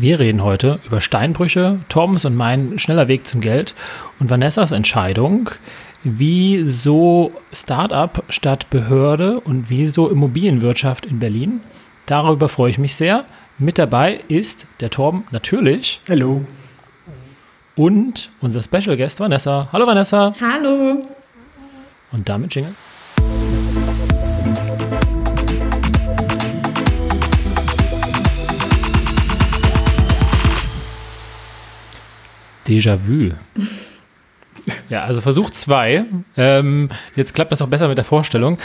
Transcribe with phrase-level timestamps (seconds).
[0.00, 3.74] Wir reden heute über Steinbrüche, Toms und mein schneller Weg zum Geld
[4.20, 5.50] und Vanessas Entscheidung,
[6.04, 11.62] wieso Startup statt Behörde und wieso Immobilienwirtschaft in Berlin.
[12.06, 13.24] Darüber freue ich mich sehr.
[13.58, 16.00] Mit dabei ist der Torben natürlich.
[16.08, 16.44] Hallo.
[17.74, 19.66] Und unser Special Guest Vanessa.
[19.72, 20.32] Hallo Vanessa.
[20.40, 21.08] Hallo.
[22.12, 22.74] Und damit Jingle.
[32.68, 33.30] Déjà-vu.
[34.90, 36.04] Ja, also Versuch zwei.
[36.36, 38.58] Ähm, jetzt klappt das auch besser mit der Vorstellung.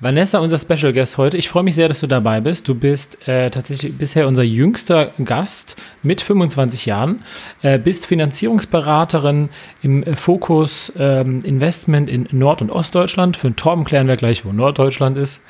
[0.00, 1.36] Vanessa, unser Special Guest heute.
[1.36, 2.68] Ich freue mich sehr, dass du dabei bist.
[2.68, 5.74] Du bist äh, tatsächlich bisher unser jüngster Gast
[6.04, 7.24] mit 25 Jahren.
[7.62, 9.48] Äh, bist Finanzierungsberaterin
[9.82, 13.36] im Fokus ähm, Investment in Nord- und Ostdeutschland.
[13.36, 15.42] Für den Torben klären wir gleich, wo Norddeutschland ist,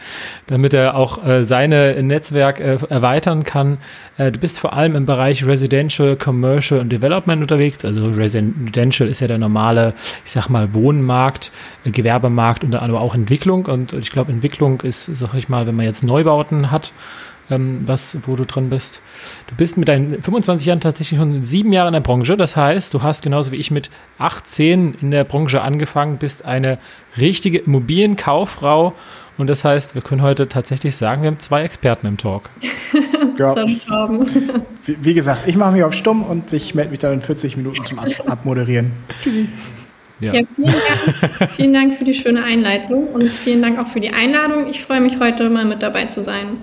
[0.47, 3.77] damit er auch äh, seine Netzwerk äh, erweitern kann.
[4.17, 7.85] Äh, du bist vor allem im Bereich Residential, Commercial und Development unterwegs.
[7.85, 9.93] Also Residential ist ja der normale,
[10.25, 11.53] ich sag mal, Wohnmarkt,
[11.85, 13.67] äh, Gewerbemarkt und aber auch Entwicklung.
[13.67, 16.93] Und ich glaube, Entwicklung ist, sag ich mal, wenn man jetzt Neubauten hat,
[17.51, 19.01] ähm, was, wo du drin bist.
[19.47, 22.37] Du bist mit deinen 25 Jahren tatsächlich schon sieben Jahre in der Branche.
[22.37, 26.79] Das heißt, du hast genauso wie ich mit 18 in der Branche angefangen, bist eine
[27.17, 28.95] richtige Immobilienkauffrau.
[29.39, 32.51] Und das heißt, wir können heute tatsächlich sagen, wir haben zwei Experten im Talk.
[33.39, 33.55] ja.
[34.85, 37.57] wie, wie, gesagt, ich mache mich auf stumm und ich melde mich dann in 40
[37.57, 38.93] Minuten zum Ab Abmoderieren.
[39.23, 39.49] Tschüssi.
[40.21, 40.35] Ja.
[40.35, 44.13] ja, vielen, Dank, vielen Dank für die schöne Einleitung und vielen Dank auch für die
[44.13, 44.69] Einladung.
[44.69, 46.59] Ich freue mich heute mal mit dabei zu sein.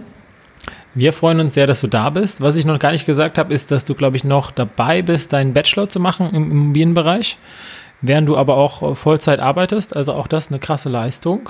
[0.93, 2.39] Wir freuen uns sehr, dass du da bist.
[2.39, 5.33] Was ich noch gar nicht gesagt habe, ist, dass du, glaube ich, noch dabei bist,
[5.33, 7.37] deinen Bachelor zu machen im Immobilienbereich,
[8.01, 9.95] während du aber auch Vollzeit arbeitest.
[9.95, 11.49] Also auch das eine krasse Leistung.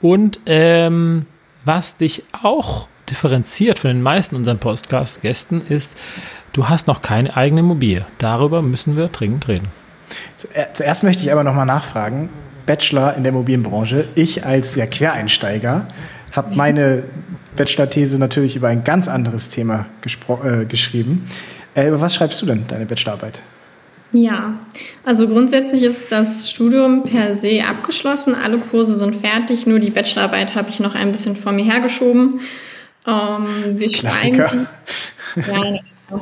[0.00, 1.26] Und ähm,
[1.64, 5.96] was dich auch differenziert von den meisten unseren Podcast-Gästen ist,
[6.52, 8.04] du hast noch keine eigene Immobilie.
[8.18, 9.68] Darüber müssen wir dringend reden.
[10.54, 12.30] Äh, zuerst möchte ich aber nochmal nachfragen.
[12.66, 14.06] Bachelor in der Immobilienbranche.
[14.14, 15.88] Ich als ja, Quereinsteiger
[16.32, 17.04] habe meine
[17.56, 21.24] Bachelor-These natürlich über ein ganz anderes Thema äh, geschrieben.
[21.74, 23.42] Äh, über was schreibst du denn deine Bachelorarbeit?
[24.12, 24.58] Ja,
[25.04, 28.34] also grundsätzlich ist das Studium per se abgeschlossen.
[28.34, 32.40] Alle Kurse sind fertig, nur die Bachelorarbeit habe ich noch ein bisschen vor mir hergeschoben.
[33.06, 34.48] Ähm, wir Klassiker.
[34.48, 34.66] schreiben.
[36.10, 36.20] Ja,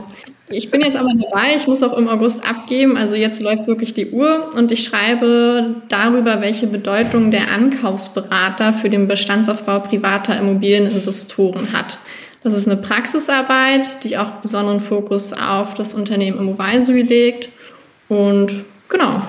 [0.51, 3.95] ich bin jetzt aber dabei, ich muss auch im August abgeben, also jetzt läuft wirklich
[3.95, 4.51] die Uhr.
[4.57, 11.99] Und ich schreibe darüber, welche Bedeutung der Ankaufsberater für den Bestandsaufbau privater Immobilieninvestoren hat.
[12.43, 17.51] Das ist eine Praxisarbeit, die auch besonderen Fokus auf das Unternehmen Immovisory legt.
[18.09, 19.23] Und genau,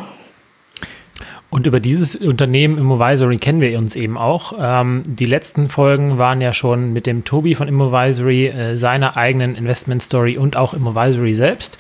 [1.52, 4.54] und über dieses Unternehmen Immovisory kennen wir uns eben auch.
[4.58, 9.56] Ähm, die letzten Folgen waren ja schon mit dem Tobi von Immovisory, äh, seiner eigenen
[9.56, 11.78] Investment Story und auch Immovisory selbst.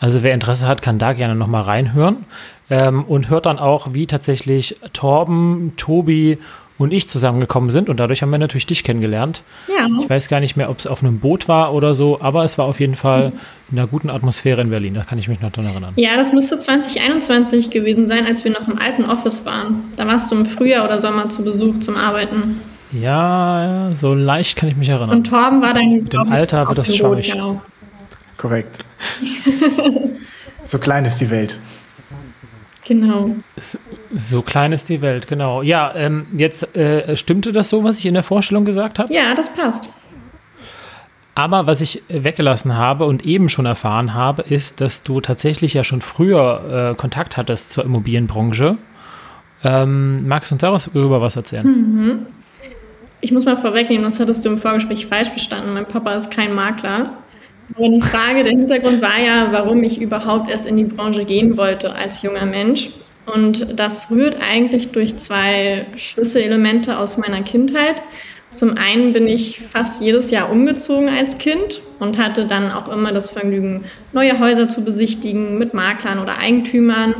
[0.00, 2.24] Also wer Interesse hat, kann da gerne nochmal reinhören.
[2.68, 6.38] Ähm, und hört dann auch, wie tatsächlich Torben, Tobi
[6.78, 7.88] und ich zusammengekommen sind.
[7.88, 9.42] Und dadurch haben wir natürlich dich kennengelernt.
[9.68, 9.86] Ja.
[10.02, 12.58] Ich weiß gar nicht mehr, ob es auf einem Boot war oder so, aber es
[12.58, 13.32] war auf jeden Fall
[13.70, 14.94] in einer guten Atmosphäre in Berlin.
[14.94, 15.92] Da kann ich mich noch dran erinnern.
[15.96, 19.84] Ja, das müsste 2021 gewesen sein, als wir noch im alten Office waren.
[19.96, 22.60] Da warst du im Frühjahr oder Sommer zu Besuch zum Arbeiten.
[22.92, 25.10] Ja, so leicht kann ich mich erinnern.
[25.10, 26.06] Und Torben war dann.
[26.06, 27.32] Im Alter wird das schwierig.
[27.32, 27.62] Genau.
[28.36, 28.80] Korrekt.
[30.66, 31.58] so klein ist die Welt.
[32.84, 33.36] Genau.
[34.14, 35.62] So klein ist die Welt, genau.
[35.62, 39.12] Ja, ähm, jetzt äh, stimmte das so, was ich in der Vorstellung gesagt habe?
[39.12, 39.88] Ja, das passt.
[41.34, 45.82] Aber was ich weggelassen habe und eben schon erfahren habe, ist, dass du tatsächlich ja
[45.84, 48.76] schon früher äh, Kontakt hattest zur Immobilienbranche.
[49.64, 51.66] Ähm, magst du uns darüber was erzählen?
[51.66, 52.26] Mhm.
[53.20, 55.72] Ich muss mal vorwegnehmen, das hattest du im Vorgespräch falsch verstanden.
[55.72, 57.04] Mein Papa ist kein Makler.
[57.74, 61.56] Aber die Frage, der Hintergrund war ja, warum ich überhaupt erst in die Branche gehen
[61.56, 62.90] wollte als junger Mensch.
[63.26, 68.02] Und das rührt eigentlich durch zwei Schlüsselelemente aus meiner Kindheit.
[68.50, 73.12] Zum einen bin ich fast jedes Jahr umgezogen als Kind und hatte dann auch immer
[73.12, 77.14] das Vergnügen, neue Häuser zu besichtigen mit Maklern oder Eigentümern.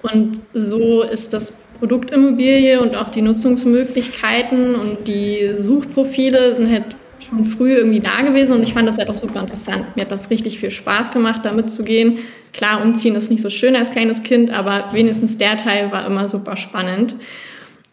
[0.00, 6.96] Und so ist das Produktimmobilie und auch die Nutzungsmöglichkeiten und die Suchprofile sind halt
[7.28, 9.96] schon früh irgendwie da gewesen und ich fand das halt auch super interessant.
[9.96, 12.18] Mir hat das richtig viel Spaß gemacht, da mitzugehen.
[12.52, 16.28] Klar, umziehen ist nicht so schön als kleines Kind, aber wenigstens der Teil war immer
[16.28, 17.14] super spannend.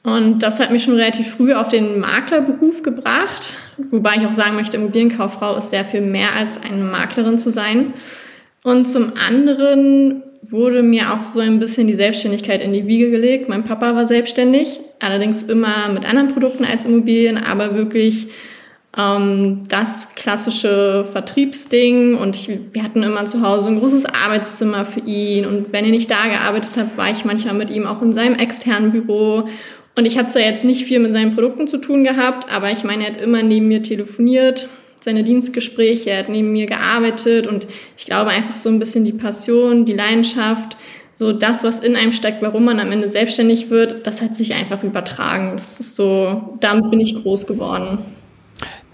[0.04, 3.58] Und das hat mich schon relativ früh auf den Maklerberuf gebracht,
[3.90, 7.94] wobei ich auch sagen möchte, Immobilienkauffrau ist sehr viel mehr als eine Maklerin zu sein.
[8.64, 13.50] Und zum anderen wurde mir auch so ein bisschen die Selbstständigkeit in die Wiege gelegt.
[13.50, 18.28] Mein Papa war selbstständig, allerdings immer mit anderen Produkten als Immobilien, aber wirklich
[18.98, 25.02] ähm, das klassische Vertriebsding und ich, wir hatten immer zu Hause ein großes Arbeitszimmer für
[25.02, 28.14] ihn und wenn er nicht da gearbeitet hat, war ich manchmal mit ihm auch in
[28.14, 29.48] seinem externen Büro
[29.96, 32.84] und ich habe zwar jetzt nicht viel mit seinen Produkten zu tun gehabt, aber ich
[32.84, 34.68] meine, er hat immer neben mir telefoniert,
[35.00, 39.14] seine Dienstgespräche, er hat neben mir gearbeitet und ich glaube einfach so ein bisschen die
[39.14, 40.78] Passion, die Leidenschaft,
[41.14, 44.54] so das, was in einem steckt, warum man am Ende selbstständig wird, das hat sich
[44.54, 45.54] einfach übertragen.
[45.56, 48.00] Das ist so, damit bin ich groß geworden.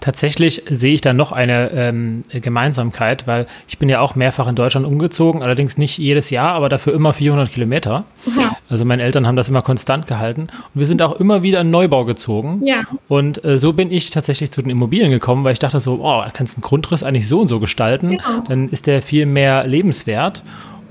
[0.02, 4.56] Tatsächlich sehe ich da noch eine ähm, Gemeinsamkeit, weil ich bin ja auch mehrfach in
[4.56, 8.02] Deutschland umgezogen, allerdings nicht jedes Jahr, aber dafür immer 400 Kilometer.
[8.36, 8.56] Ja.
[8.68, 11.70] Also meine Eltern haben das immer konstant gehalten und wir sind auch immer wieder in
[11.70, 12.62] Neubau gezogen.
[12.66, 12.82] Ja.
[13.06, 16.24] Und äh, so bin ich tatsächlich zu den Immobilien gekommen, weil ich dachte so, oh,
[16.32, 18.42] kannst einen Grundriss eigentlich so und so gestalten, genau.
[18.48, 20.42] dann ist der viel mehr lebenswert.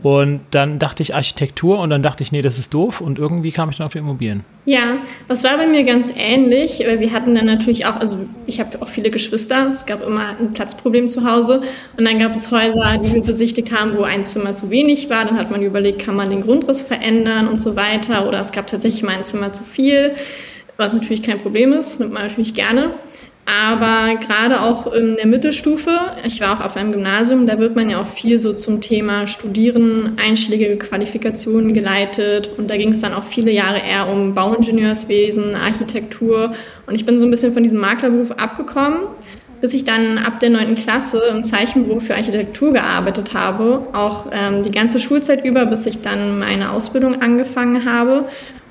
[0.04, 3.02] Und dann dachte ich Architektur und dann dachte ich, nee, das ist doof.
[3.02, 4.44] Und irgendwie kam ich dann auf die Immobilien.
[4.66, 6.80] Ja, das war bei mir ganz ähnlich.
[6.80, 8.18] Wir hatten dann natürlich auch, also
[8.48, 9.70] ich habe auch viele Geschwister.
[9.70, 11.62] Es gab immer ein Platzproblem zu Hause.
[11.98, 15.26] Und dann gab es Häuser, die wir besichtigt haben, wo ein Zimmer zu wenig war.
[15.26, 18.28] Dann hat man überlegt, kann man den Grundriss verändern und so weiter.
[18.28, 20.16] Oder es gab tatsächlich mal ein Zimmer zu viel,
[20.78, 22.96] was natürlich kein Problem ist, nimmt man natürlich gerne.
[23.52, 25.92] Aber gerade auch in der Mittelstufe,
[26.26, 29.28] ich war auch auf einem Gymnasium, da wird man ja auch viel so zum Thema
[29.28, 32.50] Studieren, einschlägige Qualifikationen geleitet.
[32.58, 36.54] Und da ging es dann auch viele Jahre eher um Bauingenieurswesen, Architektur.
[36.88, 39.08] Und ich bin so ein bisschen von diesem Maklerberuf abgekommen,
[39.60, 40.76] bis ich dann ab der 9.
[40.76, 43.86] Klasse im Zeichenbüro für Architektur gearbeitet habe.
[43.92, 48.28] Auch ähm, die ganze Schulzeit über, bis ich dann meine Ausbildung angefangen habe.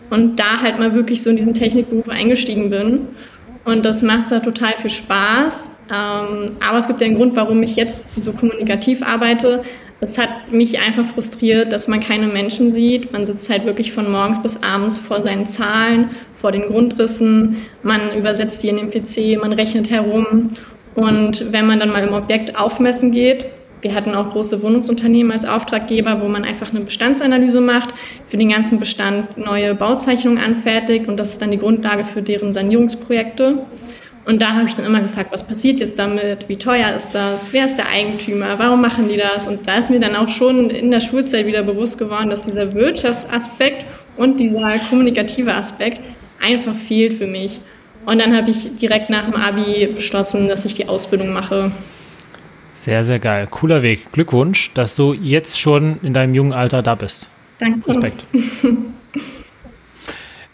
[0.08, 3.08] Und da halt mal wirklich so in diesen Technikberuf eingestiegen bin.
[3.70, 7.62] Und das macht zwar total viel Spaß, ähm, aber es gibt ja einen Grund, warum
[7.62, 9.62] ich jetzt so kommunikativ arbeite.
[10.00, 13.12] Es hat mich einfach frustriert, dass man keine Menschen sieht.
[13.12, 17.58] Man sitzt halt wirklich von morgens bis abends vor seinen Zahlen, vor den Grundrissen.
[17.84, 20.48] Man übersetzt die in den PC, man rechnet herum.
[20.96, 23.46] Und wenn man dann mal im Objekt aufmessen geht,
[23.82, 27.90] wir hatten auch große Wohnungsunternehmen als Auftraggeber, wo man einfach eine Bestandsanalyse macht,
[28.26, 32.52] für den ganzen Bestand neue Bauzeichnungen anfertigt und das ist dann die Grundlage für deren
[32.52, 33.66] Sanierungsprojekte.
[34.26, 36.48] Und da habe ich dann immer gefragt, was passiert jetzt damit?
[36.48, 37.52] Wie teuer ist das?
[37.52, 38.58] Wer ist der Eigentümer?
[38.58, 39.48] Warum machen die das?
[39.48, 42.74] Und da ist mir dann auch schon in der Schulzeit wieder bewusst geworden, dass dieser
[42.74, 43.86] Wirtschaftsaspekt
[44.16, 46.02] und dieser kommunikative Aspekt
[46.40, 47.60] einfach fehlt für mich.
[48.06, 51.72] Und dann habe ich direkt nach dem Abi beschlossen, dass ich die Ausbildung mache
[52.72, 53.46] sehr, sehr geil.
[53.50, 54.12] Cooler Weg.
[54.12, 57.30] Glückwunsch, dass du jetzt schon in deinem jungen Alter da bist.
[57.58, 57.88] Danke.
[57.88, 58.24] Respekt.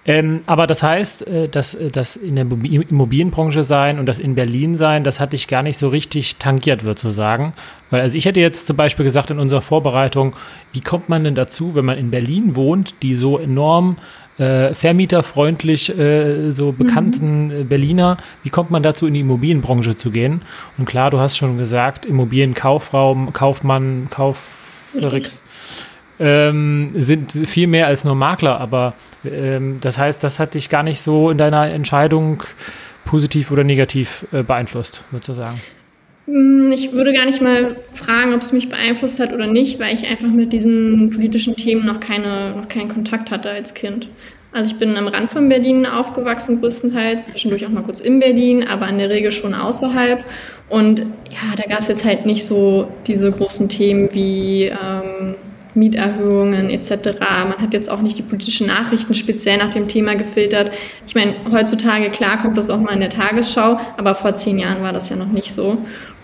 [0.06, 4.36] ähm, aber das heißt, äh, dass äh, das in der Immobilienbranche sein und das in
[4.36, 7.54] Berlin sein, das hat dich gar nicht so richtig tangiert, würde ich sagen.
[7.90, 10.36] Weil also ich hätte jetzt zum Beispiel gesagt in unserer Vorbereitung,
[10.72, 13.96] wie kommt man denn dazu, wenn man in Berlin wohnt, die so enorm
[14.38, 17.68] äh, vermieterfreundlich, äh, so bekannten mhm.
[17.68, 18.16] Berliner.
[18.42, 20.42] Wie kommt man dazu, in die Immobilienbranche zu gehen?
[20.78, 25.42] Und klar, du hast schon gesagt, Immobilienkaufraum, Kaufmann, Kaufrix.
[26.18, 30.82] Ähm, sind viel mehr als nur Makler, aber ähm, das heißt, das hat dich gar
[30.82, 32.42] nicht so in deiner Entscheidung
[33.04, 35.60] positiv oder negativ äh, beeinflusst, sozusagen.
[36.26, 39.94] Hm, ich würde gar nicht mal fragen, ob es mich beeinflusst hat oder nicht, weil
[39.94, 44.10] ich einfach mit diesen politischen Themen noch, keine, noch keinen Kontakt hatte als Kind.
[44.52, 48.66] Also ich bin am Rand von Berlin aufgewachsen, größtenteils, zwischendurch auch mal kurz in Berlin,
[48.66, 50.24] aber in der Regel schon außerhalb.
[50.68, 55.36] Und ja, da gab es jetzt halt nicht so diese großen Themen wie ähm,
[55.76, 57.20] Mieterhöhungen etc.
[57.20, 60.70] Man hat jetzt auch nicht die politischen Nachrichten speziell nach dem Thema gefiltert.
[61.06, 64.82] Ich meine, heutzutage, klar, kommt das auch mal in der Tagesschau, aber vor zehn Jahren
[64.82, 65.78] war das ja noch nicht so.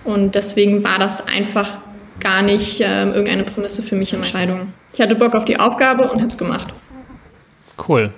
[0.04, 1.78] Und deswegen war das einfach
[2.18, 4.72] gar nicht äh, irgendeine Prämisse für mich in Entscheidung.
[4.94, 6.74] Ich hatte Bock auf die Aufgabe und habe es gemacht.
[7.88, 8.12] Cool.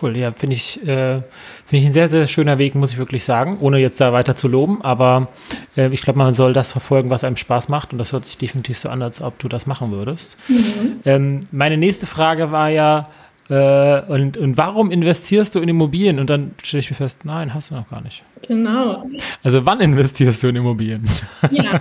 [0.00, 1.22] Cool, ja, finde ich, äh,
[1.66, 4.36] find ich ein sehr, sehr schöner Weg, muss ich wirklich sagen, ohne jetzt da weiter
[4.36, 4.82] zu loben.
[4.82, 5.28] Aber
[5.76, 7.92] äh, ich glaube, man soll das verfolgen, was einem Spaß macht.
[7.92, 10.36] Und das hört sich definitiv so an, als ob du das machen würdest.
[10.48, 11.00] Mhm.
[11.04, 13.08] Ähm, meine nächste Frage war ja,
[13.48, 16.18] äh, und, und warum investierst du in Immobilien?
[16.18, 18.22] Und dann stelle ich mir fest, nein, hast du noch gar nicht.
[18.46, 19.04] Genau.
[19.42, 21.08] Also wann investierst du in Immobilien?
[21.50, 21.80] Ja,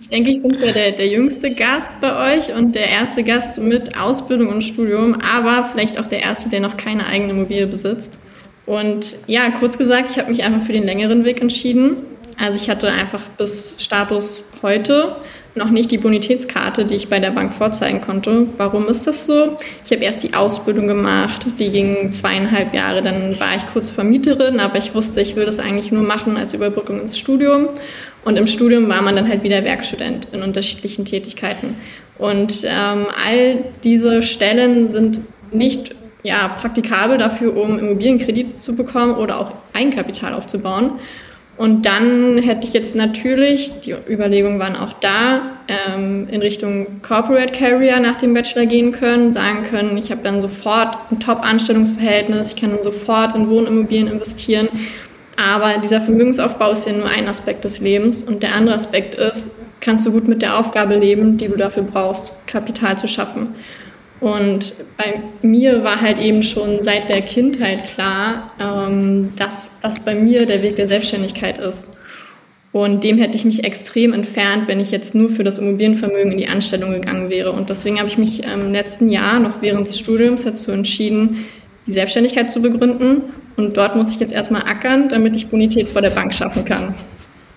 [0.00, 3.58] ich denke, ich bin zwar der, der jüngste Gast bei euch und der erste Gast
[3.58, 8.18] mit Ausbildung und Studium, aber vielleicht auch der erste, der noch keine eigene Immobilie besitzt.
[8.68, 11.96] Und ja, kurz gesagt, ich habe mich einfach für den längeren Weg entschieden.
[12.38, 15.16] Also ich hatte einfach bis Status heute
[15.54, 18.46] noch nicht die Bonitätskarte, die ich bei der Bank vorzeigen konnte.
[18.58, 19.56] Warum ist das so?
[19.86, 24.60] Ich habe erst die Ausbildung gemacht, die ging zweieinhalb Jahre, dann war ich kurz Vermieterin,
[24.60, 27.70] aber ich wusste, ich will das eigentlich nur machen als Überbrückung ins Studium.
[28.26, 31.74] Und im Studium war man dann halt wieder Werkstudent in unterschiedlichen Tätigkeiten.
[32.18, 35.20] Und ähm, all diese Stellen sind
[35.50, 40.92] nicht ja, praktikabel dafür, um Immobilienkredit zu bekommen oder auch Eigenkapital aufzubauen.
[41.58, 47.52] Und dann hätte ich jetzt natürlich, die Überlegungen waren auch da, ähm, in Richtung Corporate
[47.52, 52.60] Career nach dem Bachelor gehen können, sagen können, ich habe dann sofort ein Top-Anstellungsverhältnis, ich
[52.60, 54.68] kann dann sofort in Wohnimmobilien investieren.
[55.36, 58.22] Aber dieser Vermögensaufbau ist ja nur ein Aspekt des Lebens.
[58.22, 61.82] Und der andere Aspekt ist, kannst du gut mit der Aufgabe leben, die du dafür
[61.82, 63.54] brauchst, Kapital zu schaffen.
[64.20, 70.14] Und bei mir war halt eben schon seit der Kindheit klar, ähm, dass das bei
[70.14, 71.88] mir der Weg der Selbstständigkeit ist.
[72.72, 76.38] Und dem hätte ich mich extrem entfernt, wenn ich jetzt nur für das Immobilienvermögen in
[76.38, 77.52] die Anstellung gegangen wäre.
[77.52, 81.46] Und deswegen habe ich mich im letzten Jahr, noch während des Studiums, dazu entschieden,
[81.86, 83.22] die Selbstständigkeit zu begründen.
[83.56, 86.94] Und dort muss ich jetzt erstmal ackern, damit ich Bonität vor der Bank schaffen kann.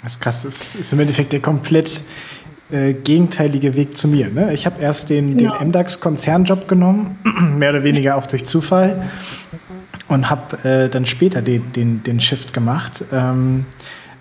[0.01, 0.43] Das ist krass.
[0.43, 2.01] Das ist im Endeffekt der komplett
[2.71, 4.29] äh, gegenteilige Weg zu mir.
[4.29, 4.53] Ne?
[4.53, 5.57] Ich habe erst den, genau.
[5.57, 7.17] den MDAX-Konzernjob genommen,
[7.57, 9.09] mehr oder weniger auch durch Zufall,
[10.07, 13.05] und habe äh, dann später den, den, den Shift gemacht.
[13.13, 13.65] Ähm,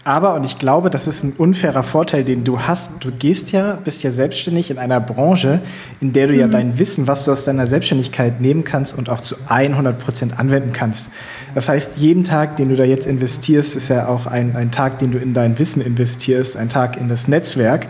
[0.05, 3.05] aber, und ich glaube, das ist ein unfairer Vorteil, den du hast.
[3.05, 5.61] Du gehst ja, bist ja selbstständig in einer Branche,
[6.01, 6.41] in der du mhm.
[6.41, 10.39] ja dein Wissen, was du aus deiner Selbstständigkeit nehmen kannst und auch zu 100 Prozent
[10.39, 11.11] anwenden kannst.
[11.55, 15.01] Das heißt, jeden Tag, den du da jetzt investierst, ist ja auch ein, ein Tag,
[15.01, 17.87] den du in dein Wissen investierst, ein Tag in das Netzwerk.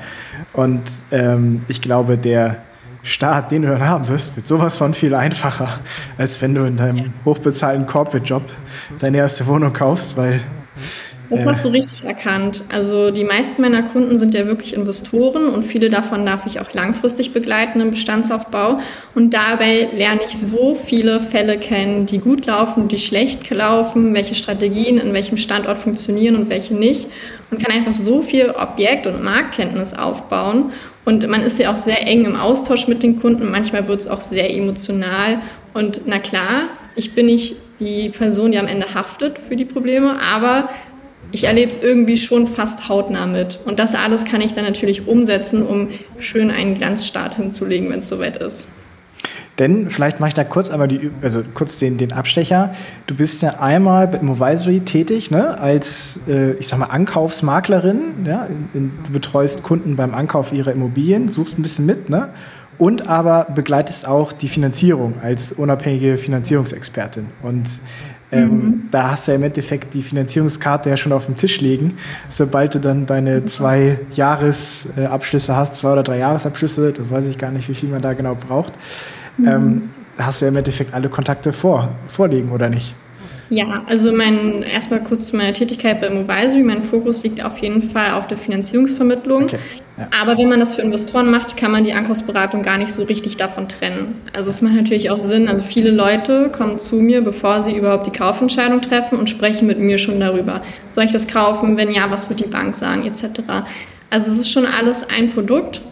[0.52, 2.56] Und ähm, ich glaube, der
[3.04, 5.78] Start, den du dann haben wirst, wird sowas von viel einfacher,
[6.18, 8.42] als wenn du in deinem hochbezahlten Corporate-Job
[8.98, 10.40] deine erste Wohnung kaufst, weil
[11.30, 12.64] das hast du richtig erkannt.
[12.68, 16.72] Also die meisten meiner Kunden sind ja wirklich Investoren und viele davon darf ich auch
[16.74, 18.78] langfristig begleiten im Bestandsaufbau.
[19.14, 24.34] Und dabei lerne ich so viele Fälle kennen, die gut laufen, die schlecht laufen, welche
[24.34, 27.06] Strategien in welchem Standort funktionieren und welche nicht.
[27.50, 30.72] Und kann einfach so viel Objekt- und Marktkenntnis aufbauen.
[31.04, 33.50] Und man ist ja auch sehr eng im Austausch mit den Kunden.
[33.50, 35.40] Manchmal wird es auch sehr emotional.
[35.74, 40.20] Und na klar, ich bin nicht die Person, die am Ende haftet für die Probleme,
[40.20, 40.68] aber
[41.32, 43.60] ich erlebe es irgendwie schon fast hautnah mit.
[43.64, 48.08] Und das alles kann ich dann natürlich umsetzen, um schön einen Glanzstart hinzulegen, wenn es
[48.08, 48.68] soweit ist.
[49.58, 52.72] Denn vielleicht mache ich da kurz einmal die, also kurz den, den Abstecher.
[53.06, 57.98] Du bist ja einmal bei Immovisory tätig, ne, als, äh, ich sag mal, Ankaufsmaklerin.
[58.24, 62.30] Ja, du betreust Kunden beim Ankauf ihrer Immobilien, suchst ein bisschen mit, ne?
[62.78, 67.26] Und aber begleitest auch die Finanzierung als unabhängige Finanzierungsexpertin.
[67.42, 67.68] Und
[68.32, 68.88] ähm, mhm.
[68.90, 71.96] Da hast du ja im Endeffekt die Finanzierungskarte ja schon auf dem Tisch liegen.
[72.28, 77.50] Sobald du dann deine zwei Jahresabschlüsse hast, zwei oder drei Jahresabschlüsse, das weiß ich gar
[77.50, 78.72] nicht, wie viel man da genau braucht,
[79.36, 79.48] mhm.
[79.48, 79.82] ähm,
[80.18, 82.94] hast du ja im Endeffekt alle Kontakte vor, vorliegen, oder nicht?
[83.50, 86.62] Ja, also mein, erstmal kurz zu meiner Tätigkeit bei Movisory.
[86.62, 89.44] Mein Fokus liegt auf jeden Fall auf der Finanzierungsvermittlung.
[89.44, 89.58] Okay,
[89.98, 90.08] ja.
[90.22, 93.36] Aber wenn man das für Investoren macht, kann man die Ankaufsberatung gar nicht so richtig
[93.38, 94.14] davon trennen.
[94.32, 95.48] Also es macht natürlich auch Sinn.
[95.48, 99.80] Also viele Leute kommen zu mir, bevor sie überhaupt die Kaufentscheidung treffen und sprechen mit
[99.80, 100.62] mir schon darüber.
[100.88, 101.76] Soll ich das kaufen?
[101.76, 103.04] Wenn ja, was wird die Bank sagen?
[103.04, 103.24] Etc.
[104.10, 105.82] Also es ist schon alles ein Produkt.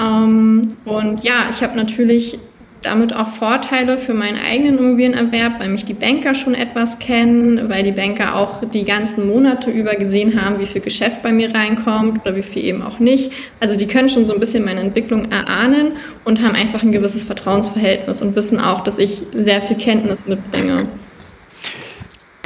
[0.00, 2.38] Ähm, und ja, ich habe natürlich
[2.82, 7.82] damit auch Vorteile für meinen eigenen Immobilienerwerb, weil mich die Banker schon etwas kennen, weil
[7.82, 12.20] die Banker auch die ganzen Monate über gesehen haben, wie viel Geschäft bei mir reinkommt
[12.20, 13.32] oder wie viel eben auch nicht.
[13.60, 15.92] Also die können schon so ein bisschen meine Entwicklung erahnen
[16.24, 20.86] und haben einfach ein gewisses Vertrauensverhältnis und wissen auch, dass ich sehr viel Kenntnis mitbringe.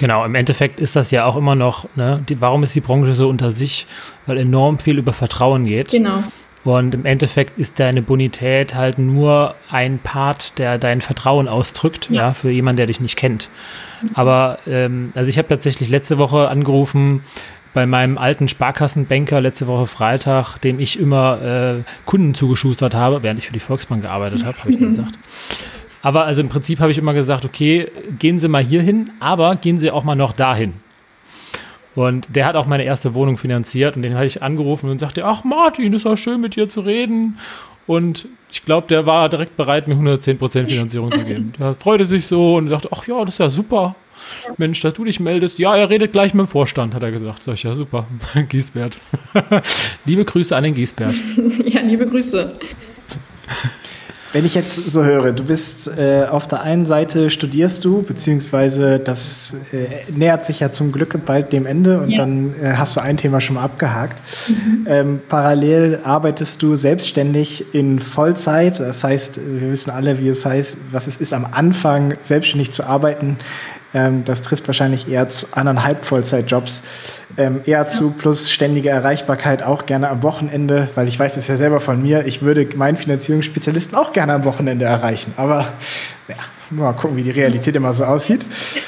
[0.00, 3.12] Genau, im Endeffekt ist das ja auch immer noch, ne, die, warum ist die Branche
[3.12, 3.86] so unter sich?
[4.24, 5.90] Weil enorm viel über Vertrauen geht.
[5.90, 6.22] Genau.
[6.62, 12.16] Und im Endeffekt ist deine Bonität halt nur ein Part, der dein Vertrauen ausdrückt, ja,
[12.16, 13.48] ja für jemanden, der dich nicht kennt.
[14.14, 17.22] Aber ähm, also ich habe tatsächlich letzte Woche angerufen
[17.72, 23.38] bei meinem alten Sparkassenbanker letzte Woche Freitag, dem ich immer äh, Kunden zugeschustert habe, während
[23.38, 25.18] ich für die Volksbank gearbeitet habe, habe ich gesagt.
[26.02, 27.88] Aber also im Prinzip habe ich immer gesagt, okay,
[28.18, 30.74] gehen Sie mal hier hin, aber gehen Sie auch mal noch dahin.
[31.94, 35.24] Und der hat auch meine erste Wohnung finanziert und den hatte ich angerufen und sagte,
[35.24, 37.38] ach Martin, ist doch schön mit dir zu reden.
[37.86, 41.52] Und ich glaube, der war direkt bereit, mir 110% Finanzierung zu geben.
[41.58, 43.96] Der freute sich so und sagte, ach ja, das ist ja super.
[44.58, 45.58] Mensch, dass du dich meldest.
[45.58, 47.42] Ja, er redet gleich mit dem Vorstand, hat er gesagt.
[47.42, 48.06] Sag ich, ja, super.
[48.48, 49.00] Giesbert.
[50.04, 51.14] liebe Grüße an den Giesbert.
[51.64, 52.58] ja, liebe Grüße.
[54.32, 59.00] Wenn ich jetzt so höre, du bist äh, auf der einen Seite studierst du, beziehungsweise
[59.00, 62.18] das äh, nähert sich ja zum Glück bald dem Ende und ja.
[62.18, 64.16] dann äh, hast du ein Thema schon mal abgehakt.
[64.48, 64.86] Mhm.
[64.88, 68.78] Ähm, parallel arbeitest du selbstständig in Vollzeit.
[68.78, 72.84] Das heißt, wir wissen alle, wie es heißt, was es ist, am Anfang selbstständig zu
[72.84, 73.36] arbeiten.
[73.92, 76.82] Ähm, das trifft wahrscheinlich eher zu anderthalb Vollzeitjobs.
[77.36, 81.56] Ähm, eher zu plus ständige Erreichbarkeit auch gerne am Wochenende, weil ich weiß es ja
[81.56, 85.34] selber von mir, ich würde meinen Finanzierungsspezialisten auch gerne am Wochenende erreichen.
[85.36, 85.72] Aber
[86.28, 86.36] ja,
[86.70, 88.46] mal gucken, wie die Realität immer so aussieht.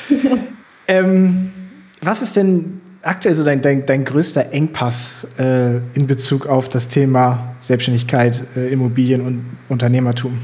[0.89, 1.53] ähm,
[2.01, 6.89] was ist denn aktuell so dein, dein, dein größter Engpass äh, in Bezug auf das
[6.89, 10.39] Thema Selbstständigkeit, äh, Immobilien und Unternehmertum?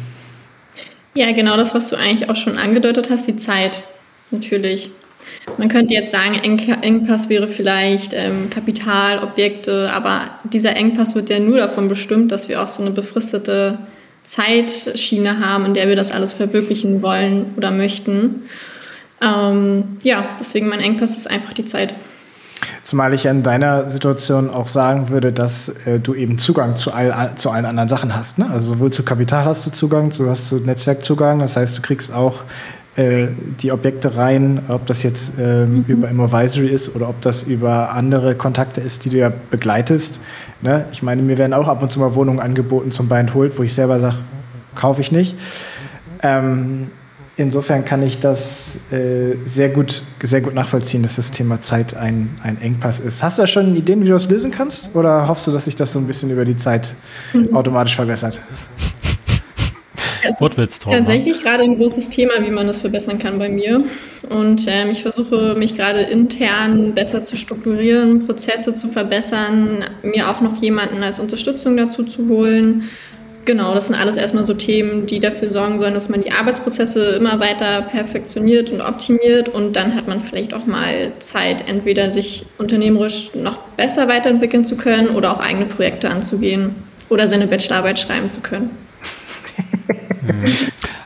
[1.14, 3.82] Ja, genau das, was du eigentlich auch schon angedeutet hast, die Zeit.
[4.30, 4.90] Natürlich.
[5.56, 11.40] Man könnte jetzt sagen, Engpass wäre vielleicht ähm, Kapital, Objekte, aber dieser Engpass wird ja
[11.40, 13.78] nur davon bestimmt, dass wir auch so eine befristete
[14.22, 18.42] Zeitschiene haben, in der wir das alles verwirklichen wollen oder möchten.
[19.20, 21.94] Ähm, ja, deswegen mein Engpass ist einfach die Zeit.
[22.82, 27.32] Zumal ich in deiner Situation auch sagen würde, dass äh, du eben Zugang zu, all,
[27.36, 28.38] zu allen anderen Sachen hast.
[28.38, 28.48] Ne?
[28.50, 31.38] Also sowohl zu Kapital hast du Zugang, du hast zu Netzwerkzugang.
[31.38, 32.42] Das heißt, du kriegst auch
[32.98, 33.28] äh,
[33.62, 35.84] die Objekte rein, ob das jetzt ähm, mhm.
[35.86, 40.20] über Immovisory ist oder ob das über andere Kontakte ist, die du ja begleitest.
[40.62, 40.84] Ne?
[40.90, 43.56] Ich meine, mir werden auch ab und zu mal Wohnungen angeboten zum Buy and Hold,
[43.56, 44.16] wo ich selber sage,
[44.74, 45.36] kaufe ich nicht.
[46.24, 46.88] Ähm,
[47.36, 52.36] insofern kann ich das äh, sehr, gut, sehr gut nachvollziehen, dass das Thema Zeit ein,
[52.42, 53.22] ein Engpass ist.
[53.22, 54.96] Hast du da schon Ideen, wie du das lösen kannst?
[54.96, 56.96] Oder hoffst du, dass sich das so ein bisschen über die Zeit
[57.32, 57.54] mhm.
[57.54, 58.40] automatisch verbessert?
[60.28, 63.82] Es ist tatsächlich gerade ein großes Thema, wie man das verbessern kann bei mir.
[64.28, 70.40] Und ähm, ich versuche mich gerade intern besser zu strukturieren, Prozesse zu verbessern, mir auch
[70.40, 72.84] noch jemanden als Unterstützung dazu zu holen.
[73.48, 77.16] Genau, das sind alles erstmal so Themen, die dafür sorgen sollen, dass man die Arbeitsprozesse
[77.16, 82.44] immer weiter perfektioniert und optimiert und dann hat man vielleicht auch mal Zeit, entweder sich
[82.58, 86.74] unternehmerisch noch besser weiterentwickeln zu können oder auch eigene Projekte anzugehen
[87.08, 88.70] oder seine Bachelorarbeit schreiben zu können.
[90.32, 90.44] Mhm.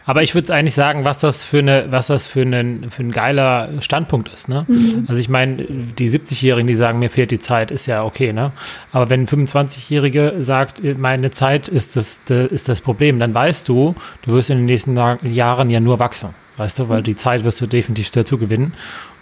[0.05, 3.13] Aber ich würde eigentlich sagen, was das für eine, was das für ein, für ein
[3.13, 4.49] geiler Standpunkt ist.
[4.49, 4.65] Ne?
[4.69, 5.05] Mhm.
[5.09, 8.33] Also ich meine, die 70-Jährigen, die sagen, mir fehlt die Zeit, ist ja okay.
[8.33, 8.53] Ne?
[8.91, 13.95] Aber wenn ein 25-Jährige sagt, meine Zeit ist das, ist das Problem, dann weißt du,
[14.23, 16.31] du wirst in den nächsten Jahren ja nur wachsen.
[16.57, 18.75] Weißt du, weil die Zeit wirst du definitiv dazu gewinnen.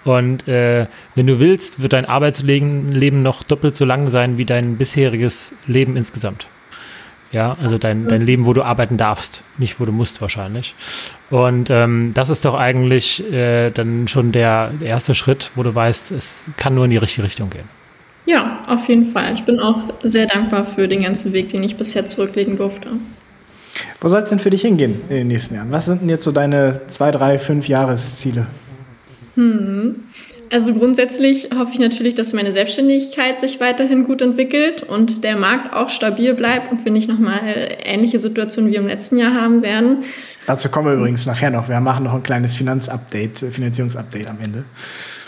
[0.05, 4.79] Und äh, wenn du willst, wird dein Arbeitsleben noch doppelt so lang sein wie dein
[4.79, 6.47] bisheriges Leben insgesamt.
[7.33, 10.75] Ja, also dein, dein Leben, wo du arbeiten darfst, nicht wo du musst wahrscheinlich.
[11.31, 16.11] Und ähm, das ist doch eigentlich äh, dann schon der erste Schritt, wo du weißt,
[16.11, 17.69] es kann nur in die richtige Richtung gehen.
[18.27, 19.33] Ja, auf jeden Fall.
[19.35, 22.91] Ich bin auch sehr dankbar für den ganzen Weg, den ich bisher zurücklegen durfte.
[24.01, 25.71] Wo soll es denn für dich hingehen in den nächsten Jahren?
[25.71, 28.47] Was sind denn jetzt so deine zwei, drei, fünf Jahresziele?
[29.37, 30.05] Hm.
[30.53, 35.73] Also grundsätzlich hoffe ich natürlich, dass meine Selbstständigkeit sich weiterhin gut entwickelt und der Markt
[35.73, 39.99] auch stabil bleibt und wir nicht nochmal ähnliche Situationen wie im letzten Jahr haben werden.
[40.47, 41.69] Dazu kommen wir übrigens nachher noch.
[41.69, 44.65] Wir machen noch ein kleines Finanzupdate, Finanzierungsupdate am Ende.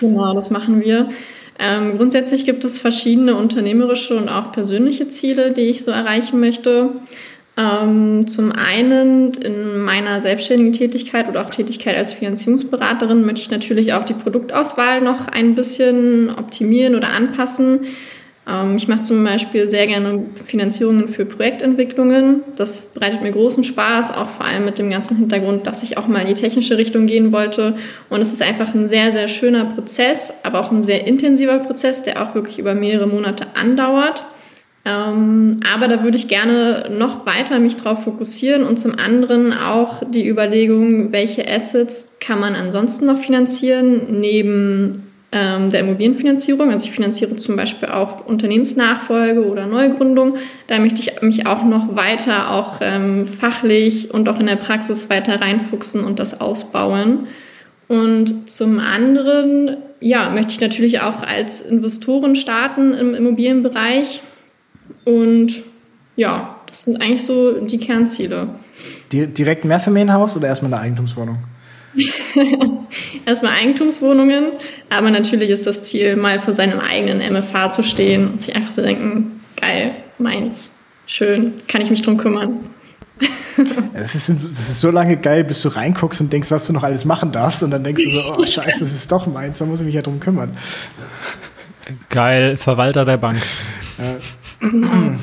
[0.01, 1.09] Genau, das machen wir.
[1.57, 6.91] Ähm, grundsätzlich gibt es verschiedene unternehmerische und auch persönliche Ziele, die ich so erreichen möchte.
[7.55, 13.93] Ähm, zum einen in meiner selbstständigen Tätigkeit oder auch Tätigkeit als Finanzierungsberaterin möchte ich natürlich
[13.93, 17.81] auch die Produktauswahl noch ein bisschen optimieren oder anpassen.
[18.49, 22.43] Ähm, ich mache zum Beispiel sehr gerne Finanzierungen für Projektentwicklungen.
[22.57, 26.09] Das bereitet mir großen Spaß, auch vor allem mit dem ganzen Hintergrund, dass ich auch
[26.09, 27.77] mal in die technische Richtung gehen wollte.
[28.09, 32.03] Und es ist einfach ein sehr, sehr schöner Prozess, aber auch ein sehr intensiver Prozess,
[32.03, 34.25] der auch wirklich über mehrere Monate andauert.
[34.85, 40.03] Ähm, aber da würde ich gerne noch weiter mich drauf fokussieren und zum anderen auch
[40.11, 46.71] die Überlegung, welche Assets kann man ansonsten noch finanzieren, neben ähm, der Immobilienfinanzierung.
[46.71, 50.35] Also ich finanziere zum Beispiel auch Unternehmensnachfolge oder Neugründung.
[50.67, 55.09] Da möchte ich mich auch noch weiter, auch ähm, fachlich und auch in der Praxis
[55.09, 57.29] weiter reinfuchsen und das ausbauen.
[57.87, 64.23] Und zum anderen, ja, möchte ich natürlich auch als Investoren starten im Immobilienbereich
[65.05, 65.63] und
[66.17, 68.49] ja, das sind eigentlich so die Kernziele.
[69.13, 71.39] Direkt mehr Mehrfamilienhaus oder erstmal eine Eigentumswohnung?
[73.27, 74.53] erstmal Eigentumswohnungen,
[74.89, 78.73] aber natürlich ist das Ziel, mal vor seinem eigenen MFH zu stehen und sich einfach
[78.73, 80.71] zu denken, geil, meins,
[81.07, 82.61] schön, kann ich mich drum kümmern.
[83.93, 86.83] Es ist, das ist so lange geil, bis du reinguckst und denkst, was du noch
[86.83, 89.67] alles machen darfst und dann denkst du so, oh scheiße, das ist doch meins, da
[89.67, 90.57] muss ich mich ja drum kümmern.
[92.09, 93.39] Geil, Verwalter der Bank.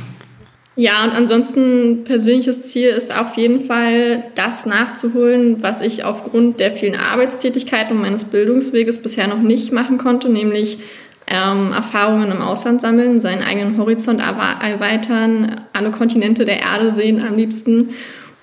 [0.79, 1.03] Ja.
[1.03, 6.95] Und ansonsten persönliches Ziel ist auf jeden Fall, das nachzuholen, was ich aufgrund der vielen
[6.95, 10.79] Arbeitstätigkeiten und meines Bildungsweges bisher noch nicht machen konnte, nämlich
[11.27, 17.35] ähm, Erfahrungen im Ausland sammeln, seinen eigenen Horizont erweitern, alle Kontinente der Erde sehen am
[17.35, 17.89] liebsten.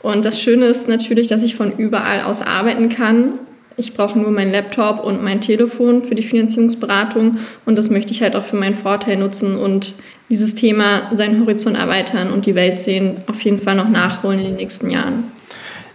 [0.03, 3.39] Und das Schöne ist natürlich, dass ich von überall aus arbeiten kann.
[3.79, 7.37] Ich brauche nur meinen Laptop und mein Telefon für die Finanzierungsberatung
[7.67, 9.95] und das möchte ich halt auch für meinen Vorteil nutzen und
[10.31, 14.47] dieses Thema seinen Horizont erweitern und die Welt sehen, auf jeden Fall noch nachholen in
[14.47, 15.25] den nächsten Jahren.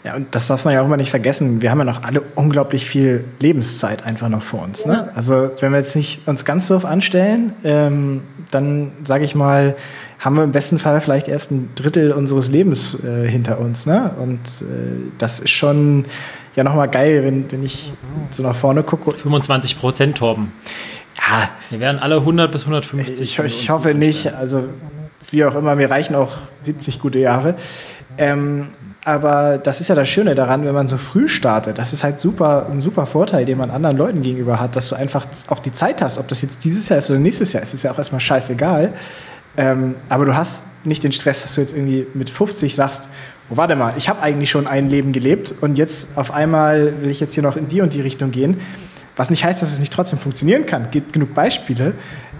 [0.04, 1.62] Ja, und das darf man ja auch immer nicht vergessen.
[1.62, 4.86] Wir haben ja noch alle unglaublich viel Lebenszeit einfach noch vor uns.
[4.88, 5.10] Ne?
[5.13, 9.76] Also wenn wir jetzt nicht uns ganz doof anstellen, ähm, dann sage ich mal,
[10.20, 13.86] haben wir im besten Fall vielleicht erst ein Drittel unseres Lebens äh, hinter uns.
[13.86, 14.12] Ne?
[14.20, 16.06] Und äh, das ist schon
[16.56, 17.94] ja nochmal geil, wenn, wenn ich
[18.32, 19.18] so nach vorne gucke.
[19.18, 20.52] 25 Prozent, Torben.
[21.18, 21.50] Ja.
[21.70, 23.22] Wir werden alle 100 bis 150.
[23.22, 24.34] Ich, ich hoffe nicht.
[24.34, 24.66] Also
[25.30, 27.56] wie auch immer, mir reichen auch 70 gute Jahre.
[28.18, 28.70] Ähm,
[29.04, 31.78] aber das ist ja das Schöne daran, wenn man so früh startet.
[31.78, 34.96] Das ist halt super, ein super Vorteil, den man anderen Leuten gegenüber hat, dass du
[34.96, 36.18] einfach auch die Zeit hast.
[36.18, 38.94] Ob das jetzt dieses Jahr ist oder nächstes Jahr ist, ist ja auch erstmal scheißegal.
[39.58, 43.10] Ähm, aber du hast nicht den Stress, dass du jetzt irgendwie mit 50 sagst,
[43.52, 47.10] oh, warte mal, ich habe eigentlich schon ein Leben gelebt und jetzt auf einmal will
[47.10, 48.60] ich jetzt hier noch in die und die Richtung gehen.
[49.16, 50.90] Was nicht heißt, dass es nicht trotzdem funktionieren kann.
[50.90, 51.94] Gibt genug Beispiele.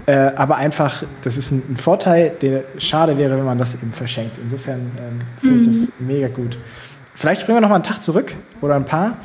[0.06, 3.92] Äh, aber einfach, das ist ein, ein, Vorteil, der schade wäre, wenn man das eben
[3.92, 4.40] verschenkt.
[4.42, 6.08] Insofern ähm, finde ich das mhm.
[6.08, 6.58] mega gut.
[7.14, 9.18] Vielleicht springen wir noch mal einen Tag zurück oder ein paar.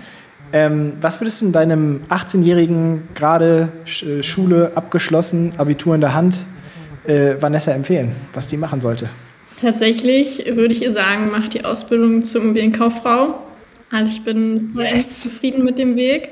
[0.53, 6.45] Ähm, was würdest du in deinem 18-jährigen, gerade äh, Schule abgeschlossen, Abitur in der Hand,
[7.07, 9.09] äh, Vanessa empfehlen, was die machen sollte?
[9.61, 13.43] Tatsächlich würde ich ihr sagen, mach die Ausbildung zur Immobilienkauffrau.
[13.91, 15.23] Also ich bin yes.
[15.23, 16.31] zufrieden mit dem Weg.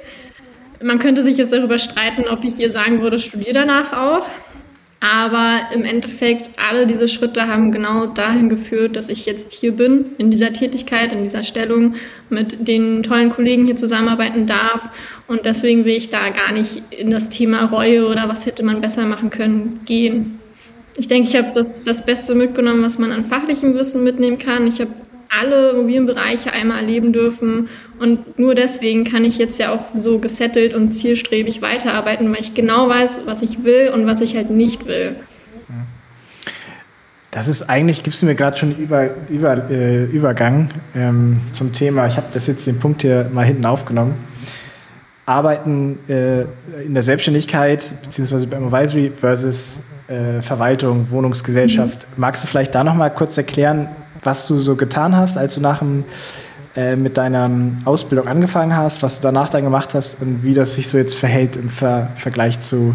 [0.82, 4.26] Man könnte sich jetzt darüber streiten, ob ich ihr sagen würde, studiere danach auch.
[5.00, 10.06] Aber im Endeffekt, alle diese Schritte haben genau dahin geführt, dass ich jetzt hier bin,
[10.16, 11.94] in dieser Tätigkeit, in dieser Stellung,
[12.30, 14.88] mit den tollen Kollegen hier zusammenarbeiten darf.
[15.28, 18.80] Und deswegen will ich da gar nicht in das Thema Reue oder was hätte man
[18.80, 20.40] besser machen können gehen.
[20.96, 24.66] Ich denke, ich habe das, das Beste mitgenommen, was man an fachlichem Wissen mitnehmen kann.
[24.66, 24.90] Ich habe
[25.28, 27.68] alle Immobilienbereiche einmal erleben dürfen.
[27.98, 32.54] Und nur deswegen kann ich jetzt ja auch so gesettelt und zielstrebig weiterarbeiten, weil ich
[32.54, 35.16] genau weiß, was ich will und was ich halt nicht will.
[37.32, 42.06] Das ist eigentlich, gibst du mir gerade schon über, über, äh, Übergang ähm, zum Thema.
[42.06, 44.14] Ich habe das jetzt den Punkt hier mal hinten aufgenommen.
[45.26, 46.42] Arbeiten äh,
[46.84, 52.06] in der Selbstständigkeit beziehungsweise beim Advisory versus äh, Verwaltung, Wohnungsgesellschaft.
[52.10, 52.20] Mhm.
[52.20, 53.88] Magst du vielleicht da noch mal kurz erklären,
[54.22, 56.04] was du so getan hast, als du nach dem,
[56.76, 57.50] äh, mit deiner
[57.86, 61.16] Ausbildung angefangen hast, was du danach dann gemacht hast und wie das sich so jetzt
[61.16, 62.94] verhält im Ver Vergleich zu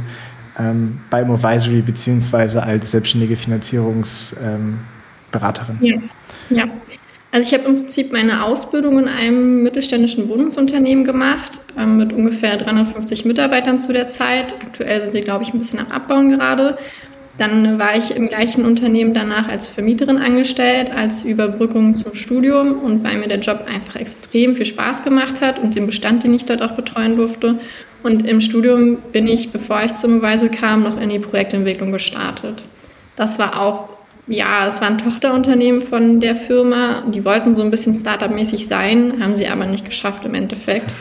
[0.60, 5.78] ähm, beim Advisory beziehungsweise als selbstständige Finanzierungsberaterin?
[5.82, 6.10] Ähm,
[6.50, 6.50] ja.
[6.50, 6.65] ja.
[7.32, 12.58] Also ich habe im Prinzip meine Ausbildung in einem mittelständischen Wohnungsunternehmen gemacht, ähm, mit ungefähr
[12.58, 14.56] 350 Mitarbeitern zu der Zeit.
[14.62, 16.78] Aktuell sind die, glaube ich, ein bisschen am Abbauen gerade.
[17.38, 23.02] Dann war ich im gleichen Unternehmen danach als Vermieterin angestellt, als Überbrückung zum Studium und
[23.04, 26.46] weil mir der Job einfach extrem viel Spaß gemacht hat und den Bestand, den ich
[26.46, 27.60] dort auch betreuen durfte.
[28.04, 32.63] Und im Studium bin ich, bevor ich zum Weisel kam, noch in die Projektentwicklung gestartet.
[33.15, 33.88] Das war auch,
[34.30, 37.04] ja, es war ein Tochterunternehmen von der Firma.
[37.08, 40.92] Die wollten so ein bisschen Startup-mäßig sein, haben sie aber nicht geschafft im Endeffekt.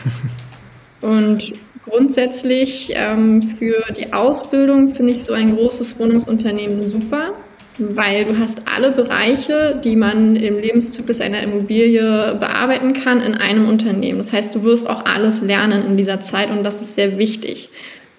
[1.01, 1.53] Und
[1.89, 7.33] Grundsätzlich ähm, für die Ausbildung finde ich so ein großes Wohnungsunternehmen super,
[7.79, 13.67] weil du hast alle Bereiche, die man im Lebenszyklus einer Immobilie bearbeiten kann, in einem
[13.67, 14.19] Unternehmen.
[14.19, 17.69] Das heißt, du wirst auch alles lernen in dieser Zeit und das ist sehr wichtig.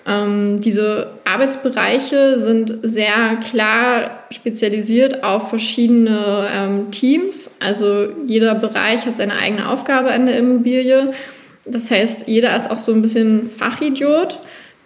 [0.07, 7.51] Ähm, diese Arbeitsbereiche sind sehr klar spezialisiert auf verschiedene ähm, Teams.
[7.61, 11.13] Also jeder Bereich hat seine eigene Aufgabe an der Immobilie
[11.65, 14.41] das heißt, jeder ist auch so ein bisschen Fachidiot,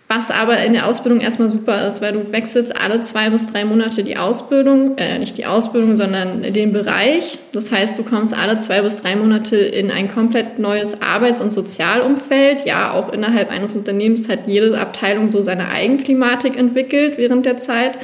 [0.06, 3.64] was aber in der Ausbildung erstmal super ist, weil du wechselst alle zwei bis drei
[3.64, 7.38] Monate die Ausbildung, äh, nicht die Ausbildung, sondern den Bereich.
[7.52, 11.52] Das heißt, du kommst alle zwei bis drei Monate in ein komplett neues Arbeits- und
[11.52, 12.66] Sozialumfeld.
[12.66, 17.98] Ja, auch innerhalb eines Unternehmens hat jede Abteilung so seine Eigenklimatik entwickelt während der Zeit.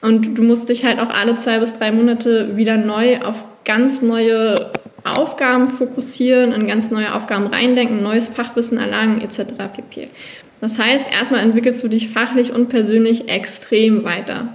[0.00, 4.02] Und du musst dich halt auch alle zwei bis drei Monate wieder neu auf ganz
[4.02, 4.54] neue
[5.04, 9.54] Aufgaben fokussieren, in ganz neue Aufgaben reindenken, neues Fachwissen erlangen etc.
[9.72, 10.08] pp.
[10.62, 14.54] Das heißt, erstmal entwickelst du dich fachlich und persönlich extrem weiter.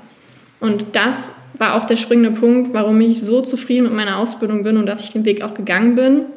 [0.61, 4.77] Und das war auch der springende Punkt, warum ich so zufrieden mit meiner Ausbildung bin
[4.77, 6.27] und dass ich den Weg auch gegangen bin.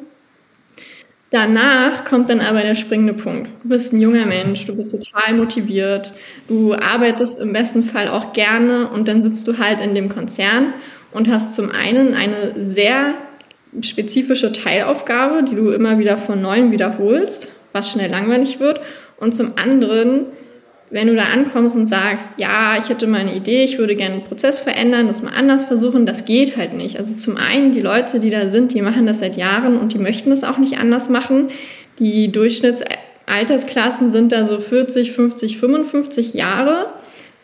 [1.29, 3.49] Danach kommt dann aber der springende Punkt.
[3.63, 6.11] Du bist ein junger Mensch, du bist total motiviert,
[6.49, 10.73] du arbeitest im besten Fall auch gerne und dann sitzt du halt in dem Konzern
[11.13, 13.13] und hast zum einen eine sehr
[13.79, 18.81] spezifische Teilaufgabe, die du immer wieder von neuem wiederholst, was schnell langweilig wird.
[19.21, 20.25] Und zum anderen,
[20.89, 24.15] wenn du da ankommst und sagst, ja, ich hätte mal eine Idee, ich würde gerne
[24.15, 26.97] einen Prozess verändern, das mal anders versuchen, das geht halt nicht.
[26.97, 29.99] Also zum einen, die Leute, die da sind, die machen das seit Jahren und die
[29.99, 31.49] möchten das auch nicht anders machen.
[31.99, 36.87] Die Durchschnittsaltersklassen sind da so 40, 50, 55 Jahre.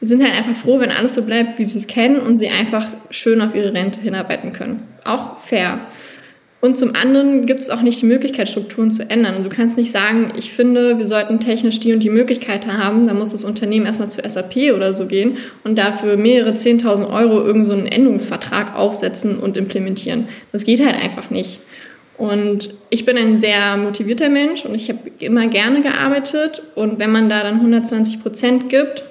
[0.02, 2.50] Die sind halt einfach froh, wenn alles so bleibt, wie sie es kennen und sie
[2.50, 4.82] einfach schön auf ihre Rente hinarbeiten können.
[5.06, 5.80] Auch fair.
[6.60, 9.44] Und zum anderen gibt es auch nicht die Möglichkeit, Strukturen zu ändern.
[9.44, 13.06] Du kannst nicht sagen, ich finde, wir sollten technisch die und die Möglichkeit haben.
[13.06, 17.46] Da muss das Unternehmen erstmal zu SAP oder so gehen und dafür mehrere 10.000 Euro
[17.46, 20.28] irgendeinen so Änderungsvertrag aufsetzen und implementieren.
[20.52, 21.60] Das geht halt einfach nicht.
[22.18, 26.64] Und ich bin ein sehr motivierter Mensch und ich habe immer gerne gearbeitet.
[26.74, 29.04] Und wenn man da dann 120 Prozent gibt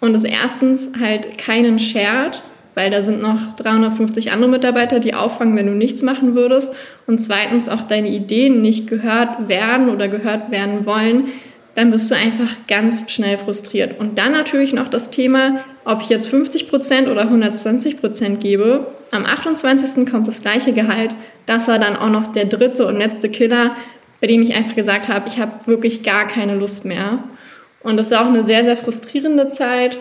[0.00, 2.42] und es erstens halt keinen shared,
[2.74, 6.74] weil da sind noch 350 andere Mitarbeiter, die auffangen, wenn du nichts machen würdest.
[7.06, 11.28] Und zweitens auch deine Ideen nicht gehört werden oder gehört werden wollen,
[11.74, 13.98] dann bist du einfach ganz schnell frustriert.
[13.98, 18.86] Und dann natürlich noch das Thema, ob ich jetzt 50 Prozent oder 120 Prozent gebe.
[19.10, 20.06] Am 28.
[20.10, 21.14] kommt das gleiche Gehalt.
[21.46, 23.74] Das war dann auch noch der dritte und letzte Killer,
[24.20, 27.24] bei dem ich einfach gesagt habe, ich habe wirklich gar keine Lust mehr.
[27.82, 29.98] Und das war auch eine sehr, sehr frustrierende Zeit.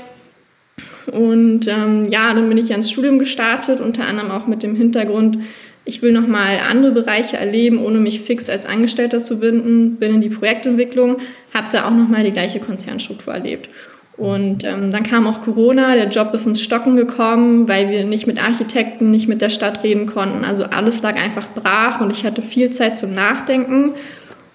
[1.12, 5.38] Und ähm, ja, dann bin ich ans Studium gestartet, unter anderem auch mit dem Hintergrund,
[5.84, 10.22] ich will nochmal andere Bereiche erleben, ohne mich fix als Angestellter zu binden, bin in
[10.22, 11.18] die Projektentwicklung,
[11.54, 13.70] habe da auch nochmal die gleiche Konzernstruktur erlebt.
[14.18, 18.28] Und ähm, dann kam auch Corona, der Job ist ins Stocken gekommen, weil wir nicht
[18.28, 20.46] mit Architekten, nicht mit der Stadt reden konnten.
[20.46, 23.94] Also alles lag einfach brach und ich hatte viel Zeit zum Nachdenken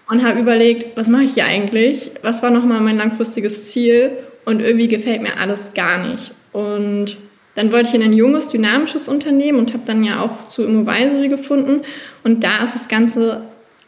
[0.08, 2.12] und habe überlegt, was mache ich hier eigentlich?
[2.22, 4.12] Was war nochmal mein langfristiges Ziel?
[4.46, 6.32] Und irgendwie gefällt mir alles gar nicht.
[6.52, 7.18] Und
[7.54, 11.28] dann wollte ich in ein junges, dynamisches Unternehmen und habe dann ja auch zu Immovisory
[11.28, 11.82] gefunden.
[12.24, 13.42] Und da ist das ganze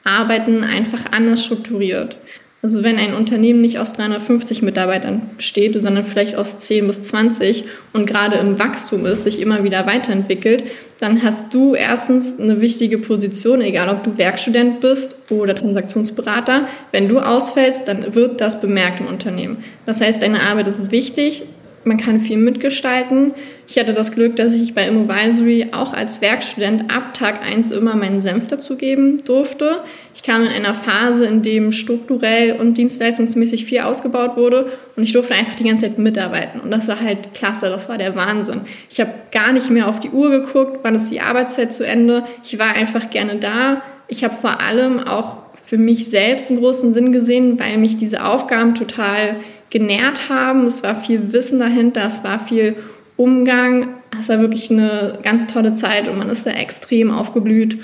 [0.05, 2.19] Arbeiten einfach anders strukturiert.
[2.61, 7.65] Also wenn ein Unternehmen nicht aus 350 Mitarbeitern besteht, sondern vielleicht aus 10 bis 20
[7.93, 10.65] und gerade im Wachstum ist, sich immer wieder weiterentwickelt,
[10.99, 16.67] dann hast du erstens eine wichtige Position, egal ob du Werkstudent bist oder Transaktionsberater.
[16.91, 19.59] Wenn du ausfällst, dann wird das bemerkt im Unternehmen.
[19.87, 21.45] Das heißt, deine Arbeit ist wichtig
[21.85, 23.33] man kann viel mitgestalten.
[23.67, 27.97] Ich hatte das Glück, dass ich bei Immovisory auch als Werkstudent ab Tag 1 immer
[27.97, 29.81] meinen Senf dazugeben durfte.
[30.15, 35.13] Ich kam in einer Phase, in dem strukturell und dienstleistungsmäßig viel ausgebaut wurde und ich
[35.13, 36.61] durfte einfach die ganze Zeit mitarbeiten.
[36.61, 38.63] Und das war halt klasse, das war der Wahnsinn.
[38.91, 42.25] Ich habe gar nicht mehr auf die Uhr geguckt, wann ist die Arbeitszeit zu Ende.
[42.45, 43.83] Ich war einfach gerne da.
[44.09, 48.25] Ich habe vor allem auch für mich selbst einen großen Sinn gesehen, weil mich diese
[48.25, 49.37] Aufgaben total
[49.69, 50.65] genährt haben.
[50.65, 52.77] Es war viel Wissen dahinter, es war viel
[53.19, 53.89] Umgang.
[54.19, 57.77] Es war wirklich eine ganz tolle Zeit und man ist da extrem aufgeblüht.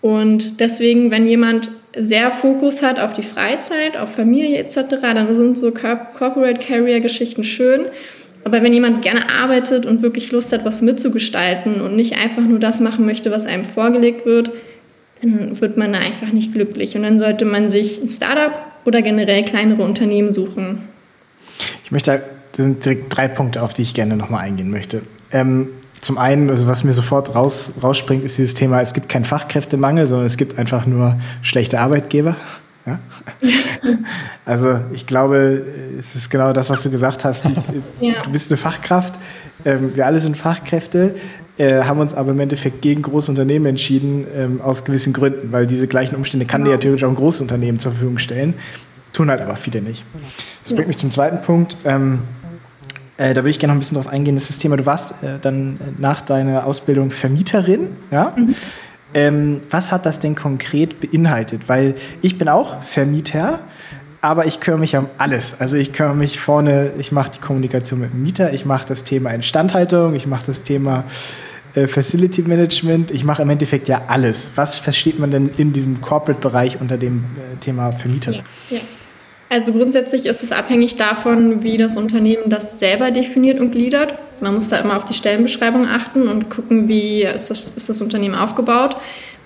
[0.00, 5.58] Und deswegen, wenn jemand sehr Fokus hat auf die Freizeit, auf Familie etc., dann sind
[5.58, 7.82] so Corporate Carrier Geschichten schön.
[8.44, 12.60] Aber wenn jemand gerne arbeitet und wirklich Lust hat, was mitzugestalten und nicht einfach nur
[12.60, 14.52] das machen möchte, was einem vorgelegt wird,
[15.22, 16.96] dann wird man da einfach nicht glücklich.
[16.96, 18.52] Und dann sollte man sich ein Startup
[18.84, 20.82] oder generell kleinere Unternehmen suchen.
[21.84, 25.02] Ich möchte, das sind direkt drei Punkte, auf die ich gerne nochmal eingehen möchte.
[25.32, 25.68] Ähm,
[26.00, 30.06] zum einen, also was mir sofort raus, rausspringt, ist dieses Thema, es gibt keinen Fachkräftemangel,
[30.06, 32.36] sondern es gibt einfach nur schlechte Arbeitgeber.
[32.86, 32.98] Ja?
[34.46, 35.62] also ich glaube,
[35.98, 37.44] es ist genau das, was du gesagt hast.
[37.44, 38.22] Die, ja.
[38.22, 39.14] Du bist eine Fachkraft,
[39.66, 41.16] ähm, wir alle sind Fachkräfte,
[41.60, 45.66] äh, haben uns aber im Endeffekt gegen große Unternehmen entschieden, ähm, aus gewissen Gründen, weil
[45.66, 46.70] diese gleichen Umstände kann genau.
[46.70, 48.54] dir ja theoretisch auch ein großes Unternehmen zur Verfügung stellen.
[49.12, 50.02] Tun halt aber viele nicht.
[50.64, 51.76] Das bringt mich zum zweiten Punkt.
[51.84, 52.20] Ähm,
[53.18, 54.36] äh, da würde ich gerne noch ein bisschen drauf eingehen.
[54.36, 57.88] Das ist das Thema, du warst äh, dann nach deiner Ausbildung Vermieterin.
[58.10, 58.32] Ja?
[58.34, 58.54] Mhm.
[59.12, 61.68] Ähm, was hat das denn konkret beinhaltet?
[61.68, 63.58] Weil ich bin auch Vermieter,
[64.22, 65.56] aber ich kümmere mich um alles.
[65.58, 69.04] Also ich kümmere mich vorne, ich mache die Kommunikation mit dem Mieter, ich mache das
[69.04, 71.04] Thema Instandhaltung, ich mache das Thema
[71.74, 74.52] äh, Facility Management, ich mache im Endeffekt ja alles.
[74.56, 78.32] Was versteht man denn in diesem Corporate-Bereich unter dem äh, Thema Vermieter?
[78.32, 78.80] Ja, ja.
[79.52, 84.14] Also grundsätzlich ist es abhängig davon, wie das Unternehmen das selber definiert und gliedert.
[84.40, 88.00] Man muss da immer auf die Stellenbeschreibung achten und gucken, wie ist das, ist das
[88.00, 88.96] Unternehmen aufgebaut.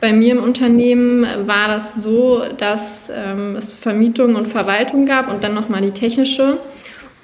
[0.02, 5.42] Bei mir im Unternehmen war das so, dass ähm, es Vermietung und Verwaltung gab und
[5.42, 6.58] dann nochmal die technische.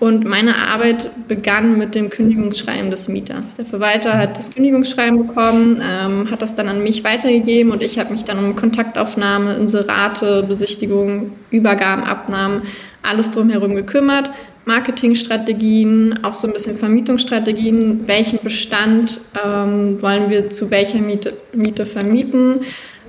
[0.00, 3.56] Und meine Arbeit begann mit dem Kündigungsschreiben des Mieters.
[3.56, 7.98] Der Verwalter hat das Kündigungsschreiben bekommen, ähm, hat das dann an mich weitergegeben und ich
[7.98, 12.62] habe mich dann um Kontaktaufnahme, Inserate, Besichtigung, Übergaben, Abnahmen,
[13.02, 14.30] alles drumherum gekümmert.
[14.64, 21.84] Marketingstrategien, auch so ein bisschen Vermietungsstrategien, welchen Bestand ähm, wollen wir zu welcher Miete, Miete
[21.84, 22.60] vermieten,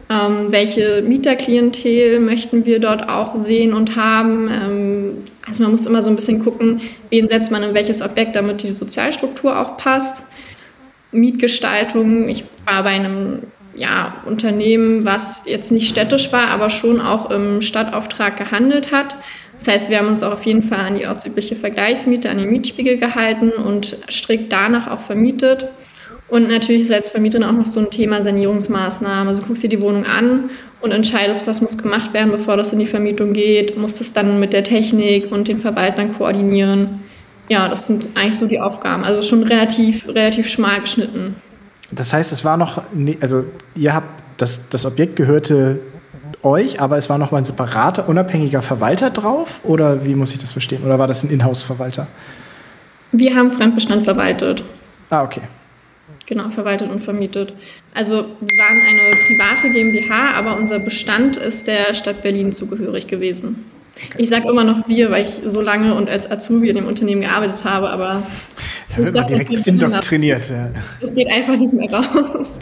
[0.09, 4.49] ähm, welche Mieterklientel möchten wir dort auch sehen und haben.
[4.49, 5.13] Ähm,
[5.51, 8.63] also man muss immer so ein bisschen gucken, wen setzt man in welches Objekt, damit
[8.63, 10.23] die Sozialstruktur auch passt.
[11.11, 13.41] Mietgestaltung, ich war bei einem
[13.75, 19.17] ja, Unternehmen, was jetzt nicht städtisch war, aber schon auch im Stadtauftrag gehandelt hat.
[19.57, 22.49] Das heißt, wir haben uns auch auf jeden Fall an die ortsübliche Vergleichsmiete, an den
[22.49, 25.67] Mietspiegel gehalten und strikt danach auch vermietet.
[26.31, 29.27] Und natürlich ist als Vermieterin auch noch so ein Thema Sanierungsmaßnahmen.
[29.27, 32.71] Also du guckst dir die Wohnung an und entscheidest, was muss gemacht werden, bevor das
[32.71, 37.01] in die Vermietung geht, musst es dann mit der Technik und den Verwaltern koordinieren.
[37.49, 39.03] Ja, das sind eigentlich so die Aufgaben.
[39.03, 41.35] Also schon relativ, relativ schmal geschnitten.
[41.91, 42.81] Das heißt, es war noch,
[43.19, 43.43] also
[43.75, 45.81] ihr habt, das, das Objekt gehörte
[46.43, 49.59] euch, aber es war noch mal ein separater, unabhängiger Verwalter drauf?
[49.65, 50.85] Oder wie muss ich das verstehen?
[50.85, 52.07] Oder war das ein Inhouse-Verwalter?
[53.11, 54.63] Wir haben Fremdbestand verwaltet.
[55.09, 55.41] Ah, okay.
[56.31, 57.53] Genau, verwaltet und vermietet.
[57.93, 63.65] Also wir waren eine private GmbH, aber unser Bestand ist der Stadt Berlin zugehörig gewesen.
[63.97, 64.15] Okay.
[64.19, 67.19] Ich sage immer noch wir, weil ich so lange und als Azubi in dem Unternehmen
[67.19, 68.23] gearbeitet habe, aber
[68.95, 70.49] da wird man direkt indoktriniert.
[70.49, 70.69] Ja.
[71.01, 72.59] Das geht einfach nicht mehr raus.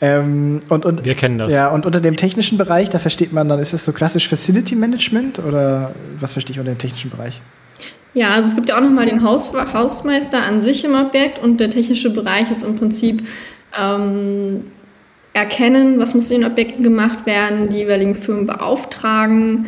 [0.00, 1.54] Ähm, und, und, Wir kennen das.
[1.54, 4.74] Ja, und unter dem technischen Bereich, da versteht man dann, ist es so klassisch Facility
[4.74, 7.40] Management oder was verstehe ich unter dem technischen Bereich?
[8.14, 11.60] Ja, also es gibt ja auch nochmal den Haus, Hausmeister an sich im Objekt und
[11.60, 13.22] der technische Bereich ist im Prinzip
[13.78, 14.64] ähm,
[15.34, 19.66] erkennen, was muss in den Objekten gemacht werden, die jeweiligen Firmen beauftragen,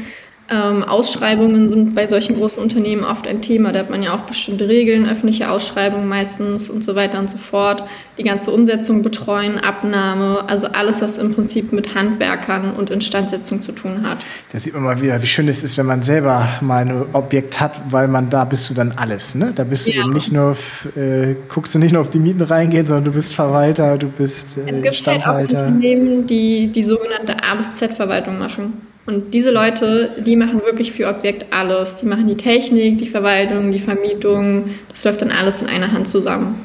[0.50, 3.72] ähm, Ausschreibungen sind bei solchen großen Unternehmen oft ein Thema.
[3.72, 7.38] Da hat man ja auch bestimmte Regeln, öffentliche Ausschreibungen meistens und so weiter und so
[7.38, 7.84] fort.
[8.18, 13.70] Die ganze Umsetzung betreuen, Abnahme, also alles, was im Prinzip mit Handwerkern und Instandsetzung zu
[13.70, 14.18] tun hat.
[14.52, 17.60] Da sieht man mal wieder, wie schön es ist, wenn man selber mal ein Objekt
[17.60, 19.36] hat, weil man da bist du dann alles.
[19.36, 19.52] Ne?
[19.54, 20.02] Da bist du ja.
[20.02, 20.56] eben nicht nur,
[20.96, 24.58] äh, guckst du nicht nur, ob die Mieten reingehen, sondern du bist Verwalter, du bist
[24.58, 25.34] äh, es gibt Standhalter.
[25.34, 28.89] Halt auch Unternehmen, die die sogenannte A bis Z-Verwaltung machen.
[29.10, 31.96] Und diese Leute, die machen wirklich für Objekt alles.
[31.96, 34.70] Die machen die Technik, die Verwaltung, die Vermietung.
[34.88, 36.60] Das läuft dann alles in einer Hand zusammen.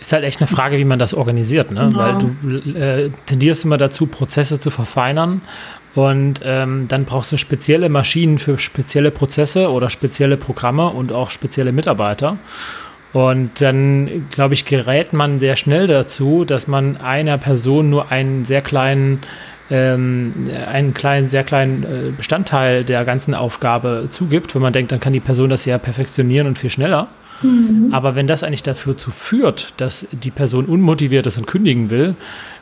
[0.00, 1.86] Ist halt echt eine Frage, wie man das organisiert, ne?
[1.88, 1.98] Genau.
[1.98, 5.40] Weil du äh, tendierst immer dazu, Prozesse zu verfeinern.
[5.94, 11.30] Und ähm, dann brauchst du spezielle Maschinen für spezielle Prozesse oder spezielle Programme und auch
[11.30, 12.36] spezielle Mitarbeiter.
[13.14, 18.44] Und dann, glaube ich, gerät man sehr schnell dazu, dass man einer Person nur einen
[18.44, 19.20] sehr kleinen
[19.70, 20.32] ähm,
[20.70, 25.12] einen kleinen, sehr kleinen äh, Bestandteil der ganzen Aufgabe zugibt, wenn man denkt, dann kann
[25.12, 27.08] die Person das ja perfektionieren und viel schneller.
[27.42, 27.90] Mhm.
[27.92, 32.14] Aber wenn das eigentlich dafür zu führt, dass die Person unmotiviert ist und kündigen will,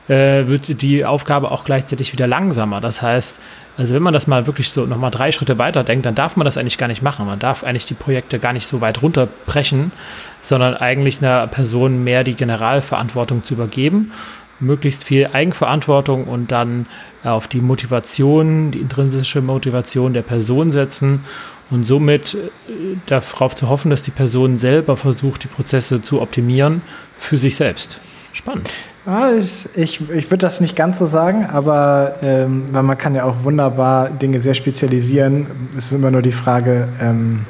[0.09, 2.81] äh, wird die Aufgabe auch gleichzeitig wieder langsamer.
[2.81, 3.41] Das heißt,
[3.77, 6.45] also wenn man das mal wirklich so nochmal drei Schritte weiter denkt, dann darf man
[6.45, 7.27] das eigentlich gar nicht machen.
[7.27, 9.93] Man darf eigentlich die Projekte gar nicht so weit runterbrechen,
[10.41, 14.13] sondern eigentlich einer Person mehr die Generalverantwortung zu übergeben
[14.61, 16.87] möglichst viel Eigenverantwortung und dann
[17.23, 21.25] auf die Motivation, die intrinsische Motivation der Person setzen
[21.71, 26.83] und somit äh, darauf zu hoffen, dass die Person selber versucht, die Prozesse zu optimieren
[27.19, 28.01] für sich selbst.
[28.33, 28.69] Spannend.
[29.07, 33.15] Ja, ich ich, ich würde das nicht ganz so sagen, aber ähm, weil man kann
[33.15, 35.47] ja auch wunderbar Dinge sehr spezialisieren.
[35.77, 37.47] Es ist immer nur die Frage, ähm,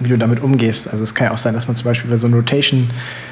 [0.00, 0.88] wie du damit umgehst.
[0.90, 3.31] Also es kann ja auch sein, dass man zum Beispiel bei so einer Rotation äh,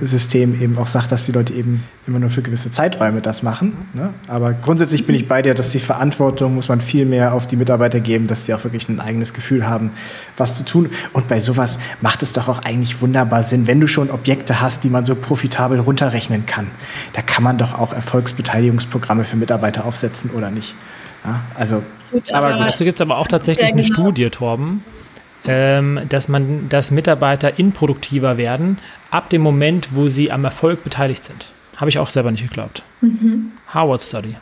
[0.00, 3.76] System eben auch sagt, dass die Leute eben immer nur für gewisse Zeiträume das machen.
[3.94, 4.10] Ne?
[4.28, 7.56] Aber grundsätzlich bin ich bei dir, dass die Verantwortung muss man viel mehr auf die
[7.56, 9.90] Mitarbeiter geben, dass sie auch wirklich ein eigenes Gefühl haben,
[10.36, 10.90] was zu tun.
[11.12, 14.84] Und bei sowas macht es doch auch eigentlich wunderbar Sinn, wenn du schon Objekte hast,
[14.84, 16.68] die man so profitabel runterrechnen kann.
[17.12, 20.76] Da kann man doch auch Erfolgsbeteiligungsprogramme für Mitarbeiter aufsetzen oder nicht.
[21.24, 22.68] Ja, also, gut, aber gut.
[22.68, 23.94] Dazu gibt es aber auch tatsächlich eine genau.
[23.94, 24.84] Studie, Torben
[25.46, 28.78] ähm, dass man, dass Mitarbeiter inproduktiver werden
[29.10, 31.48] ab dem Moment, wo sie am Erfolg beteiligt sind.
[31.76, 32.82] Habe ich auch selber nicht geglaubt.
[33.00, 33.52] Mhm.
[33.68, 34.36] Harvard Study.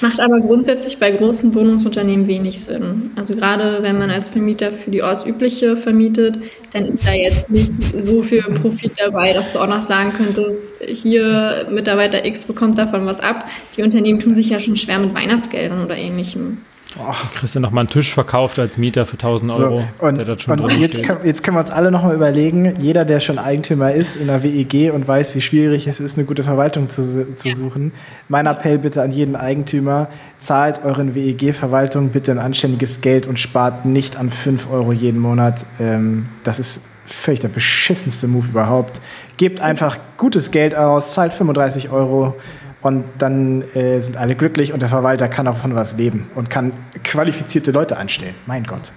[0.00, 3.10] Macht aber grundsätzlich bei großen Wohnungsunternehmen wenig Sinn.
[3.14, 6.38] Also gerade wenn man als Vermieter für die ortsübliche vermietet,
[6.72, 10.82] dann ist da jetzt nicht so viel Profit dabei, dass du auch noch sagen könntest,
[10.84, 13.48] hier Mitarbeiter X bekommt davon was ab.
[13.76, 16.58] Die Unternehmen tun sich ja schon schwer mit Weihnachtsgeldern oder ähnlichem.
[16.98, 17.12] Oh.
[17.34, 19.82] Kriegst du nochmal einen Tisch verkauft als Mieter für 1000 Euro.
[20.00, 23.38] So, und, und jetzt, kann, jetzt können wir uns alle nochmal überlegen, jeder, der schon
[23.38, 27.34] Eigentümer ist in der WEG und weiß, wie schwierig es ist, eine gute Verwaltung zu,
[27.34, 27.92] zu suchen.
[28.28, 33.84] Mein Appell bitte an jeden Eigentümer, zahlt euren WEG-Verwaltung bitte ein anständiges Geld und spart
[33.84, 35.66] nicht an 5 Euro jeden Monat.
[35.78, 39.00] Ähm, das ist völlig der beschissenste Move überhaupt.
[39.36, 42.34] Gebt einfach gutes Geld aus, zahlt 35 Euro
[42.82, 46.50] und dann äh, sind alle glücklich und der Verwalter kann auch von was leben und
[46.50, 46.72] kann
[47.04, 48.34] qualifizierte Leute anstellen.
[48.46, 48.92] Mein Gott.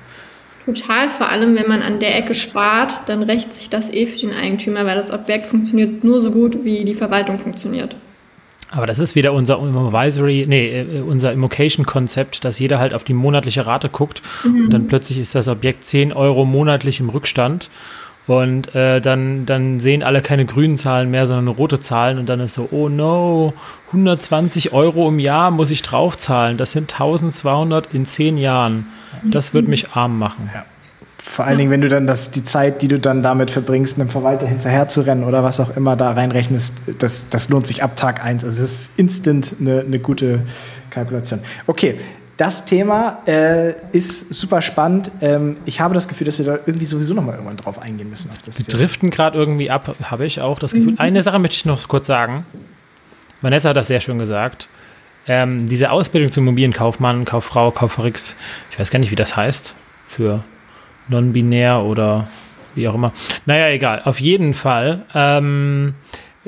[0.66, 4.20] Total, vor allem wenn man an der Ecke spart, dann rächt sich das eh für
[4.20, 7.96] den Eigentümer, weil das Objekt funktioniert nur so gut, wie die Verwaltung funktioniert.
[8.72, 13.14] Aber das ist wieder unser Advisory, nee, äh, unser Immocation-Konzept, dass jeder halt auf die
[13.14, 14.66] monatliche Rate guckt mhm.
[14.66, 17.70] und dann plötzlich ist das Objekt 10 Euro monatlich im Rückstand
[18.30, 22.20] und äh, dann, dann sehen alle keine grünen Zahlen mehr, sondern rote Zahlen.
[22.20, 23.56] Und dann ist so, oh no,
[23.88, 26.56] 120 Euro im Jahr muss ich draufzahlen.
[26.56, 28.86] Das sind 1200 in zehn Jahren.
[29.24, 30.48] Das wird mich arm machen.
[30.54, 30.64] Ja.
[31.18, 34.10] Vor allen Dingen, wenn du dann das, die Zeit, die du dann damit verbringst, einem
[34.10, 37.96] Verwalter hinterher zu rennen oder was auch immer da reinrechnest, das, das lohnt sich ab
[37.96, 38.44] Tag 1.
[38.44, 40.44] Also es ist instant eine, eine gute
[40.92, 41.40] Kalkulation.
[41.66, 41.96] Okay,
[42.40, 45.12] das Thema äh, ist super spannend.
[45.20, 48.10] Ähm, ich habe das Gefühl, dass wir da irgendwie sowieso noch mal irgendwann drauf eingehen
[48.10, 48.32] müssen.
[48.32, 48.78] Auf das wir Thema.
[48.78, 50.94] driften gerade irgendwie ab, habe ich auch das Gefühl.
[50.94, 51.00] Mhm.
[51.00, 52.46] Eine Sache möchte ich noch kurz sagen.
[53.42, 54.70] Vanessa hat das sehr schön gesagt.
[55.28, 58.38] Ähm, diese Ausbildung zum Immobilienkaufmann, Kauffrau, Kauffrix,
[58.72, 59.76] ich weiß gar nicht, wie das heißt,
[60.06, 60.42] für
[61.10, 62.30] non-binär oder
[62.74, 63.12] wie auch immer.
[63.48, 64.02] Naja, egal.
[64.06, 65.94] Auf jeden Fall ähm,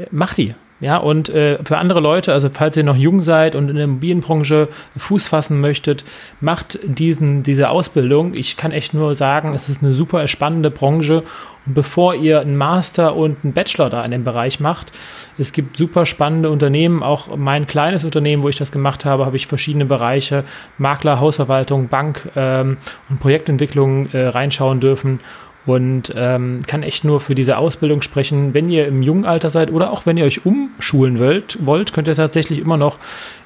[0.10, 0.56] macht die.
[0.82, 3.86] Ja, und äh, für andere Leute, also falls ihr noch jung seid und in der
[3.86, 4.68] Immobilienbranche
[4.98, 6.04] Fuß fassen möchtet,
[6.40, 8.34] macht diesen, diese Ausbildung.
[8.34, 11.22] Ich kann echt nur sagen, es ist eine super spannende Branche.
[11.68, 14.92] Und bevor ihr einen Master und einen Bachelor da in dem Bereich macht,
[15.38, 17.04] es gibt super spannende Unternehmen.
[17.04, 20.46] Auch mein kleines Unternehmen, wo ich das gemacht habe, habe ich verschiedene Bereiche,
[20.80, 22.78] Makler, Hausverwaltung, Bank ähm,
[23.08, 25.20] und Projektentwicklung äh, reinschauen dürfen
[25.66, 28.54] und ähm, kann echt nur für diese Ausbildung sprechen.
[28.54, 32.08] Wenn ihr im jungen Alter seid oder auch wenn ihr euch umschulen wollt, wollt könnt
[32.08, 32.98] ihr tatsächlich immer noch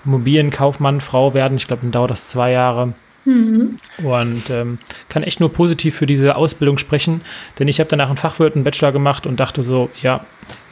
[0.06, 1.58] Immobilienkaufmann, Frau werden.
[1.58, 2.94] Ich glaube, dann dauert das zwei Jahre.
[3.26, 3.78] Mhm.
[4.04, 4.78] Und ähm,
[5.10, 7.22] kann echt nur positiv für diese Ausbildung sprechen,
[7.58, 10.24] denn ich habe danach einen Fachwirt, einen Bachelor gemacht und dachte so, ja,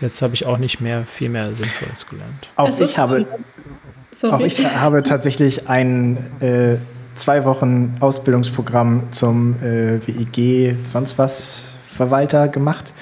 [0.02, 2.50] jetzt habe ich auch nicht mehr viel mehr Sinnvolles gelernt.
[2.56, 3.26] Auch ich habe,
[4.30, 6.78] auch ich habe tatsächlich einen äh,
[7.16, 12.93] zwei Wochen Ausbildungsprogramm zum äh, WIG sonst was Verwalter gemacht.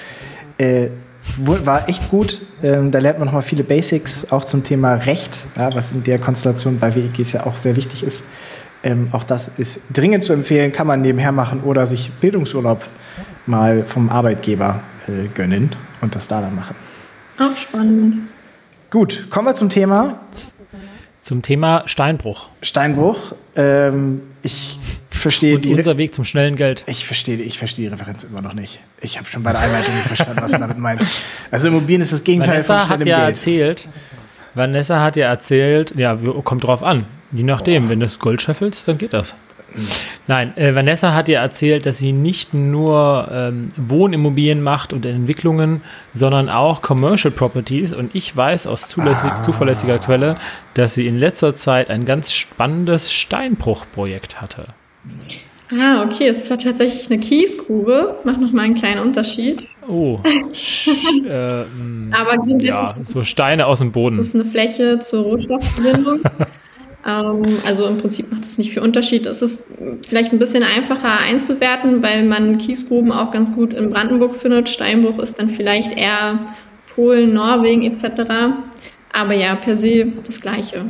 [0.58, 0.88] Äh,
[1.36, 2.40] war echt gut.
[2.62, 6.18] Ähm, da lernt man nochmal viele Basics, auch zum Thema Recht, ja, was in der
[6.18, 8.24] Konstellation bei WIGs ja auch sehr wichtig ist.
[8.82, 12.82] Ähm, auch das ist dringend zu empfehlen, kann man nebenher machen oder sich Bildungsurlaub
[13.46, 16.74] mal vom Arbeitgeber äh, gönnen und das da dann machen.
[17.38, 18.16] Auch spannend.
[18.90, 20.20] Gut, kommen wir zum Thema.
[21.32, 22.48] Zum Thema Steinbruch.
[22.60, 23.32] Steinbruch.
[23.56, 24.78] Ähm, ich
[25.08, 25.72] verstehe Und die.
[25.72, 26.84] Unser Weg zum schnellen Geld.
[26.86, 28.80] Ich verstehe, ich verstehe die Referenz immer noch nicht.
[29.00, 31.22] Ich habe schon bei der Einleitung nicht verstanden, was du damit meinst.
[31.50, 33.28] Also Immobilien ist das Gegenteil Vanessa von schnellem hat ja Geld.
[33.30, 33.88] erzählt.
[34.52, 36.14] Vanessa hat ja erzählt, ja,
[36.44, 37.06] kommt drauf an.
[37.32, 37.90] Je nachdem, Boah.
[37.92, 39.34] wenn du das Gold scheffelst, dann geht das.
[40.26, 45.82] Nein, äh, Vanessa hat ja erzählt, dass sie nicht nur ähm, Wohnimmobilien macht und Entwicklungen,
[46.14, 47.92] sondern auch Commercial Properties.
[47.92, 49.42] Und ich weiß aus ah.
[49.42, 50.36] zuverlässiger Quelle,
[50.74, 54.66] dass sie in letzter Zeit ein ganz spannendes Steinbruchprojekt hatte.
[55.78, 58.20] Ah, okay, es war tatsächlich eine Kiesgrube.
[58.24, 59.66] Macht nochmal einen kleinen Unterschied.
[59.88, 60.20] Oh.
[61.26, 62.68] äh, Aber grundsätzlich.
[62.68, 64.18] Ja, so Steine aus dem Boden.
[64.18, 66.20] Das ist eine Fläche zur Rohstoffgewinnung.
[67.06, 69.26] Ähm, also im Prinzip macht es nicht viel Unterschied.
[69.26, 69.66] Es ist
[70.06, 74.68] vielleicht ein bisschen einfacher einzuwerten, weil man Kiesgruben auch ganz gut in Brandenburg findet.
[74.68, 76.38] Steinbruch ist dann vielleicht eher
[76.94, 78.54] Polen, Norwegen etc.
[79.12, 80.84] Aber ja, per se das Gleiche.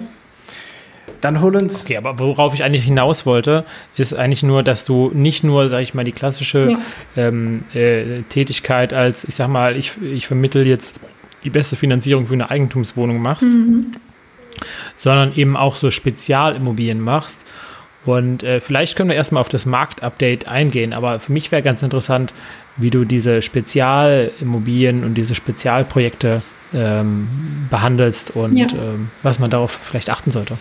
[1.21, 1.85] Dann hol uns.
[1.85, 3.65] Okay, aber worauf ich eigentlich hinaus wollte,
[3.97, 6.79] ist eigentlich nur, dass du nicht nur, sag ich mal, die klassische ja.
[7.17, 10.99] ähm, äh, Tätigkeit als, ich sag mal, ich, ich vermittel jetzt
[11.45, 13.93] die beste Finanzierung für eine Eigentumswohnung machst, mhm
[14.97, 17.47] sondern eben auch so Spezialimmobilien machst.
[18.05, 21.83] Und äh, vielleicht können wir erstmal auf das Marktupdate eingehen, aber für mich wäre ganz
[21.83, 22.35] interessant,
[22.77, 26.43] wie du diese Spezialimmobilien und diese Spezialprojekte
[26.75, 27.29] ähm,
[27.71, 28.67] behandelst und ja.
[28.73, 30.57] ähm, was man darauf vielleicht achten sollte.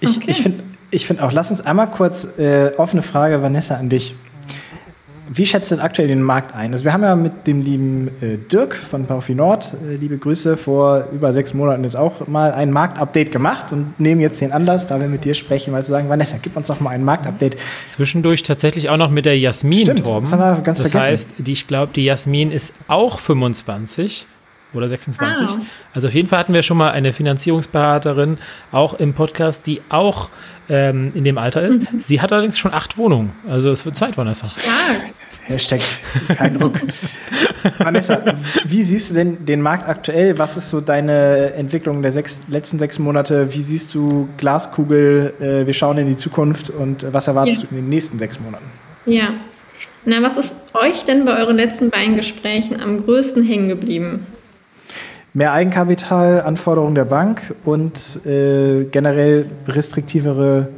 [0.00, 0.26] Ich, okay.
[0.28, 4.14] ich finde ich find auch, lass uns einmal kurz äh, offene Frage, Vanessa, an dich.
[5.36, 6.72] Wie schätzt du denn aktuell den Markt ein?
[6.72, 10.56] Also wir haben ja mit dem lieben äh, Dirk von Paufi Nord, äh, liebe Grüße,
[10.56, 14.86] vor über sechs Monaten jetzt auch mal ein Marktupdate gemacht und nehmen jetzt den Anlass,
[14.86, 17.56] da wir mit dir sprechen, mal zu sagen, Vanessa, gib uns doch mal ein Marktupdate.
[17.84, 20.22] Zwischendurch tatsächlich auch noch mit der Jasmin, Stimmt, Torben.
[20.22, 21.12] Das haben wir ganz das vergessen.
[21.12, 24.28] heißt, die, ich glaube, die Jasmin ist auch 25
[24.74, 25.48] oder 26.
[25.48, 25.58] Ah.
[25.92, 28.38] Also auf jeden Fall hatten wir schon mal eine Finanzierungsberaterin
[28.72, 30.30] auch im Podcast, die auch
[30.68, 31.92] ähm, in dem Alter ist.
[31.92, 32.00] Mhm.
[32.00, 33.32] Sie hat allerdings schon acht Wohnungen.
[33.48, 34.48] Also es wird Zeit, Vanessa.
[34.48, 35.14] Stark.
[35.46, 35.80] Hashtag
[36.36, 36.80] kein Druck.
[37.78, 38.22] Vanessa,
[38.64, 40.38] wie siehst du denn den Markt aktuell?
[40.38, 43.52] Was ist so deine Entwicklung der sechs, letzten sechs Monate?
[43.52, 45.34] Wie siehst du Glaskugel?
[45.40, 47.68] Äh, wir schauen in die Zukunft und was erwartest ja.
[47.68, 48.64] du in den nächsten sechs Monaten?
[49.04, 49.34] Ja.
[50.06, 54.26] Na, was ist euch denn bei euren letzten beiden Gesprächen am größten hängen geblieben?
[55.34, 60.68] Mehr Eigenkapital, Anforderungen der Bank und äh, generell restriktivere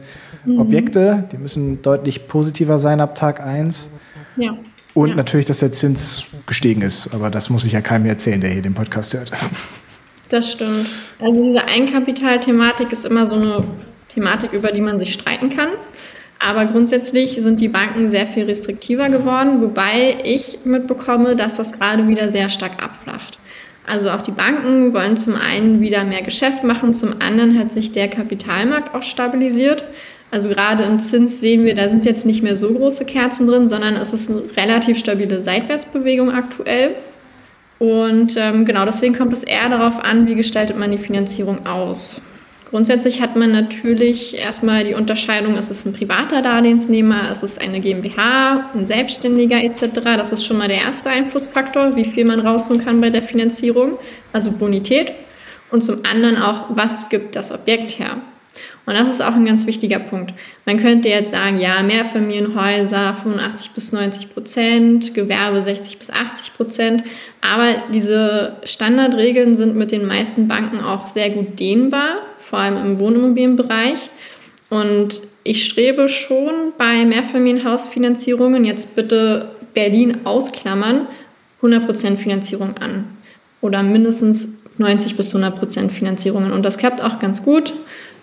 [0.44, 0.58] mhm.
[0.58, 1.28] Objekte.
[1.30, 3.90] Die müssen deutlich positiver sein ab Tag 1.
[4.36, 4.56] Ja.
[4.94, 5.14] Und ja.
[5.14, 7.14] natürlich, dass der Zins gestiegen ist.
[7.14, 9.30] Aber das muss ich ja keinem erzählen, der hier den Podcast hört.
[10.28, 10.86] Das stimmt.
[11.20, 13.62] Also diese Eigenkapitalthematik ist immer so eine
[14.08, 15.68] Thematik, über die man sich streiten kann.
[16.40, 22.08] Aber grundsätzlich sind die Banken sehr viel restriktiver geworden, wobei ich mitbekomme, dass das gerade
[22.08, 23.38] wieder sehr stark abflacht.
[23.86, 27.92] Also auch die Banken wollen zum einen wieder mehr Geschäft machen, zum anderen hat sich
[27.92, 29.84] der Kapitalmarkt auch stabilisiert.
[30.32, 33.68] Also gerade im Zins sehen wir, da sind jetzt nicht mehr so große Kerzen drin,
[33.68, 36.96] sondern es ist eine relativ stabile Seitwärtsbewegung aktuell.
[37.78, 42.20] Und ähm, genau deswegen kommt es eher darauf an, wie gestaltet man die Finanzierung aus.
[42.68, 47.80] Grundsätzlich hat man natürlich erstmal die Unterscheidung, ist es ein privater Darlehensnehmer, ist es eine
[47.80, 50.00] GmbH, ein Selbstständiger etc.
[50.02, 53.98] Das ist schon mal der erste Einflussfaktor, wie viel man rausholen kann bei der Finanzierung,
[54.32, 55.12] also Bonität.
[55.70, 58.16] Und zum anderen auch, was gibt das Objekt her?
[58.84, 60.32] Und das ist auch ein ganz wichtiger Punkt.
[60.64, 67.04] Man könnte jetzt sagen, ja, Mehrfamilienhäuser 85 bis 90 Prozent, Gewerbe 60 bis 80 Prozent.
[67.40, 72.18] Aber diese Standardregeln sind mit den meisten Banken auch sehr gut dehnbar,
[72.48, 74.10] vor allem im Wohnimmobilienbereich.
[74.70, 81.06] Und ich strebe schon bei Mehrfamilienhausfinanzierungen, jetzt bitte Berlin ausklammern,
[81.58, 83.04] 100 Prozent Finanzierung an.
[83.60, 86.52] Oder mindestens 90 bis 100 Prozent Finanzierungen.
[86.52, 87.72] Und das klappt auch ganz gut.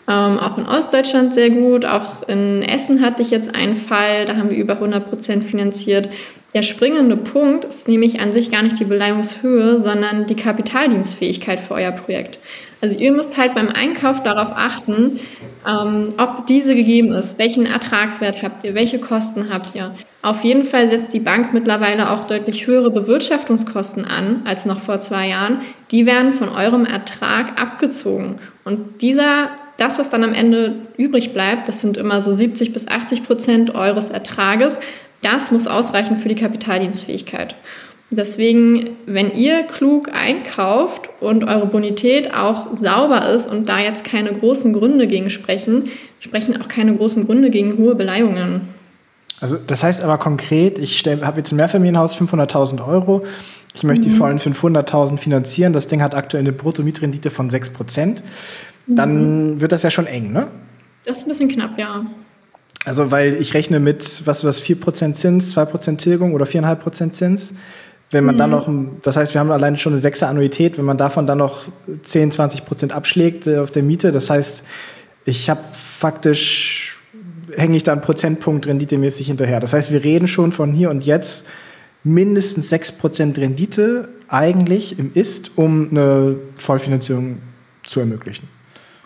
[0.07, 1.85] Ähm, auch in Ostdeutschland sehr gut.
[1.85, 6.09] Auch in Essen hatte ich jetzt einen Fall, da haben wir über 100 Prozent finanziert.
[6.53, 11.73] Der springende Punkt ist nämlich an sich gar nicht die Beleihungshöhe, sondern die Kapitaldienstfähigkeit für
[11.73, 12.37] euer Projekt.
[12.83, 15.21] Also ihr müsst halt beim Einkauf darauf achten,
[15.65, 17.39] ähm, ob diese gegeben ist.
[17.39, 18.75] Welchen Ertragswert habt ihr?
[18.75, 19.95] Welche Kosten habt ihr?
[20.21, 24.99] Auf jeden Fall setzt die Bank mittlerweile auch deutlich höhere Bewirtschaftungskosten an als noch vor
[24.99, 25.59] zwei Jahren.
[25.91, 28.39] Die werden von eurem Ertrag abgezogen.
[28.65, 32.89] Und dieser das, was dann am Ende übrig bleibt, das sind immer so 70 bis
[32.89, 34.81] 80 Prozent eures Ertrages,
[35.21, 37.55] das muss ausreichen für die Kapitaldienstfähigkeit.
[38.15, 44.33] Deswegen, wenn ihr klug einkauft und eure Bonität auch sauber ist und da jetzt keine
[44.33, 45.85] großen Gründe gegen sprechen,
[46.19, 48.61] sprechen auch keine großen Gründe gegen hohe Beleihungen.
[49.39, 53.25] Also das heißt aber konkret, ich habe jetzt ein Mehrfamilienhaus 500.000 Euro,
[53.73, 54.11] ich möchte mhm.
[54.11, 58.23] die vollen 500.000 finanzieren, das Ding hat aktuell eine Bruttomietrendite von 6 Prozent
[58.87, 59.61] dann mhm.
[59.61, 60.47] wird das ja schon eng, ne?
[61.05, 62.05] Das ist ein bisschen knapp, ja.
[62.85, 67.53] Also, weil ich rechne mit, was was 4% Zins, 2% Tilgung oder 4,5% Zins.
[68.13, 68.39] Wenn man mhm.
[68.39, 68.69] dann noch,
[69.01, 71.63] das heißt, wir haben alleine schon eine 6er Annuität, wenn man davon dann noch
[72.03, 74.63] 10, 20% abschlägt äh, auf der Miete, das heißt,
[75.25, 76.99] ich habe faktisch,
[77.55, 79.59] hänge ich da einen Prozentpunkt renditemäßig hinterher.
[79.59, 81.47] Das heißt, wir reden schon von hier und jetzt
[82.03, 87.37] mindestens 6% Rendite eigentlich im Ist, um eine Vollfinanzierung
[87.85, 88.47] zu ermöglichen.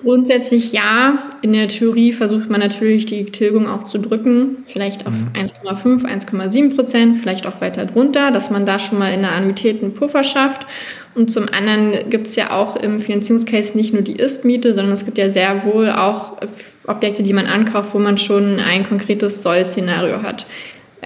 [0.02, 1.30] Grundsätzlich ja.
[1.42, 5.32] In der Theorie versucht man natürlich die Tilgung auch zu drücken, vielleicht auf mhm.
[5.34, 9.82] 1,5, 1,7 Prozent, vielleicht auch weiter drunter, dass man da schon mal in der Annuität
[9.82, 10.68] einen Puffer schafft.
[11.16, 15.04] Und zum anderen gibt es ja auch im Finanzierungscase nicht nur die Ist-Miete, sondern es
[15.04, 16.38] gibt ja sehr wohl auch
[16.86, 20.46] Objekte, die man ankauft, wo man schon ein konkretes Soll-Szenario hat.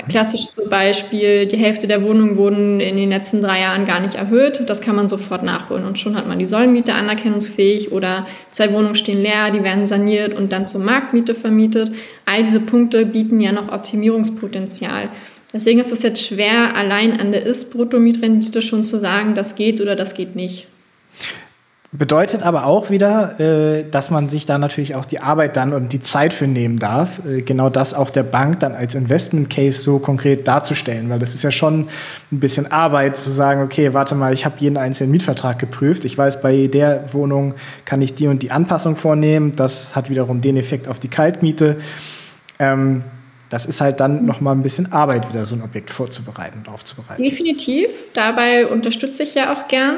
[0.07, 4.63] Klassisches Beispiel, die Hälfte der Wohnungen wurden in den letzten drei Jahren gar nicht erhöht.
[4.67, 8.95] Das kann man sofort nachholen und schon hat man die Sollmiete anerkennungsfähig oder zwei Wohnungen
[8.95, 11.91] stehen leer, die werden saniert und dann zur Marktmiete vermietet.
[12.25, 15.09] All diese Punkte bieten ja noch Optimierungspotenzial.
[15.53, 19.97] Deswegen ist es jetzt schwer, allein an der Ist-Bruttomietrendite schon zu sagen, das geht oder
[19.97, 20.67] das geht nicht.
[21.93, 25.91] Bedeutet aber auch wieder, äh, dass man sich da natürlich auch die Arbeit dann und
[25.91, 29.81] die Zeit für nehmen darf, äh, genau das auch der Bank dann als Investment Case
[29.81, 31.89] so konkret darzustellen, weil das ist ja schon
[32.31, 36.17] ein bisschen Arbeit zu sagen, okay, warte mal, ich habe jeden einzelnen Mietvertrag geprüft, ich
[36.17, 40.55] weiß, bei der Wohnung kann ich die und die Anpassung vornehmen, das hat wiederum den
[40.55, 41.75] Effekt auf die Kaltmiete.
[42.57, 43.03] Ähm,
[43.49, 46.69] das ist halt dann noch mal ein bisschen Arbeit, wieder so ein Objekt vorzubereiten und
[46.69, 47.21] aufzubereiten.
[47.21, 47.89] Definitiv.
[48.13, 49.97] Dabei unterstütze ich ja auch gern.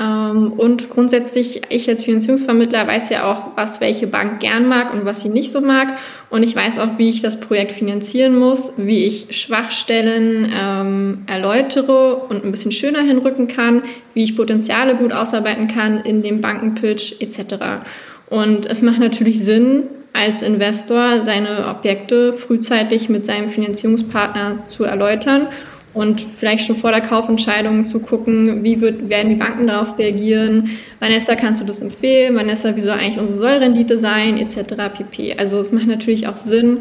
[0.00, 5.04] Ähm, und grundsätzlich, ich als Finanzierungsvermittler weiß ja auch, was welche Bank gern mag und
[5.04, 5.96] was sie nicht so mag.
[6.30, 12.16] Und ich weiß auch, wie ich das Projekt finanzieren muss, wie ich Schwachstellen ähm, erläutere
[12.16, 13.82] und ein bisschen schöner hinrücken kann,
[14.14, 17.84] wie ich Potenziale gut ausarbeiten kann in dem Bankenpitch etc.
[18.30, 25.48] Und es macht natürlich Sinn, als Investor seine Objekte frühzeitig mit seinem Finanzierungspartner zu erläutern
[25.94, 30.68] und vielleicht schon vor der Kaufentscheidung zu gucken, wie wird, werden die Banken darauf reagieren.
[30.98, 32.34] Vanessa, kannst du das empfehlen?
[32.34, 34.36] Vanessa, wie soll eigentlich unsere Sollrendite sein?
[34.36, 34.58] Etc.
[34.92, 35.36] pp.
[35.38, 36.78] Also es macht natürlich auch Sinn,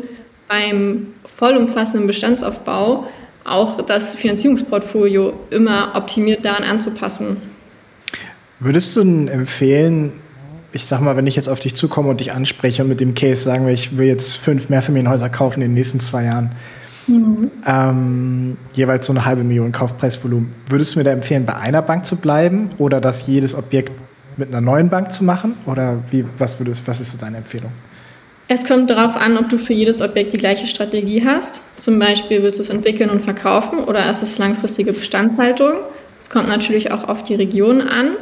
[0.48, 3.08] beim vollumfassenden Bestandsaufbau
[3.46, 7.38] auch das Finanzierungsportfolio immer optimiert daran anzupassen.
[8.60, 10.14] Würdest du empfehlen,
[10.72, 13.14] ich sag mal, wenn ich jetzt auf dich zukomme und dich anspreche und mit dem
[13.14, 16.52] Case sagen wir, ich will jetzt fünf Mehrfamilienhäuser kaufen in den nächsten zwei Jahren,
[17.08, 17.52] Mhm.
[17.66, 20.52] Ähm, jeweils so eine halbe Million Kaufpreisvolumen.
[20.68, 23.92] Würdest du mir da empfehlen, bei einer Bank zu bleiben oder das jedes Objekt
[24.38, 25.56] mit einer neuen Bank zu machen?
[25.66, 27.72] Oder wie, was, würdest, was ist so deine Empfehlung?
[28.48, 31.62] Es kommt darauf an, ob du für jedes Objekt die gleiche Strategie hast.
[31.78, 35.74] Zum Beispiel willst du es entwickeln und verkaufen oder ist es langfristige Bestandshaltung.
[36.20, 38.16] Es kommt natürlich auch auf die Region an.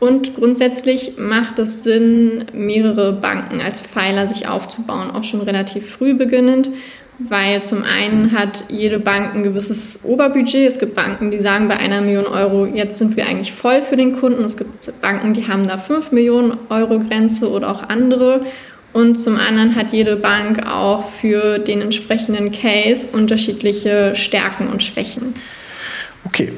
[0.00, 6.14] Und grundsätzlich macht es Sinn, mehrere Banken als Pfeiler sich aufzubauen, auch schon relativ früh
[6.14, 6.70] beginnend,
[7.18, 10.68] weil zum einen hat jede Bank ein gewisses Oberbudget.
[10.68, 13.96] Es gibt Banken, die sagen bei einer Million Euro, jetzt sind wir eigentlich voll für
[13.96, 14.44] den Kunden.
[14.44, 18.46] Es gibt Banken, die haben da 5 Millionen Euro Grenze oder auch andere.
[18.92, 25.34] Und zum anderen hat jede Bank auch für den entsprechenden Case unterschiedliche Stärken und Schwächen.
[26.24, 26.52] Okay,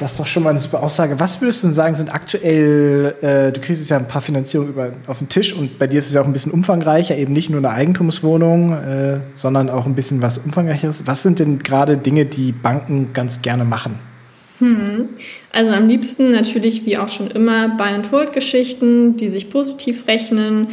[0.00, 1.20] das ist doch schon mal eine super Aussage.
[1.20, 4.72] Was würdest du denn sagen, sind aktuell, äh, du kriegst jetzt ja ein paar Finanzierungen
[4.72, 7.34] über, auf den Tisch und bei dir ist es ja auch ein bisschen umfangreicher, eben
[7.34, 11.02] nicht nur eine Eigentumswohnung, äh, sondern auch ein bisschen was umfangreicheres.
[11.06, 13.98] Was sind denn gerade Dinge, die Banken ganz gerne machen?
[14.58, 15.10] Hm.
[15.52, 20.68] Also am liebsten natürlich wie auch schon immer Buy-and-Hold-Geschichten, die sich positiv rechnen,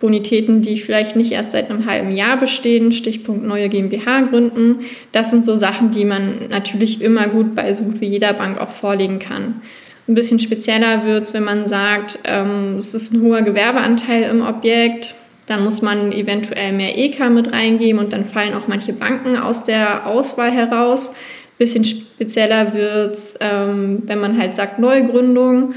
[0.00, 4.80] Bonitäten, die vielleicht nicht erst seit einem halben Jahr bestehen, Stichpunkt neue GmbH gründen.
[5.12, 8.60] Das sind so Sachen, die man natürlich immer gut bei so gut wie jeder Bank
[8.60, 9.60] auch vorlegen kann.
[10.06, 14.40] Ein bisschen spezieller wird es, wenn man sagt, ähm, es ist ein hoher Gewerbeanteil im
[14.40, 15.14] Objekt,
[15.46, 19.64] dann muss man eventuell mehr EK mit reingeben und dann fallen auch manche Banken aus
[19.64, 21.12] der Auswahl heraus.
[21.58, 25.74] Bisschen spezieller wird es, ähm, wenn man halt sagt Neugründung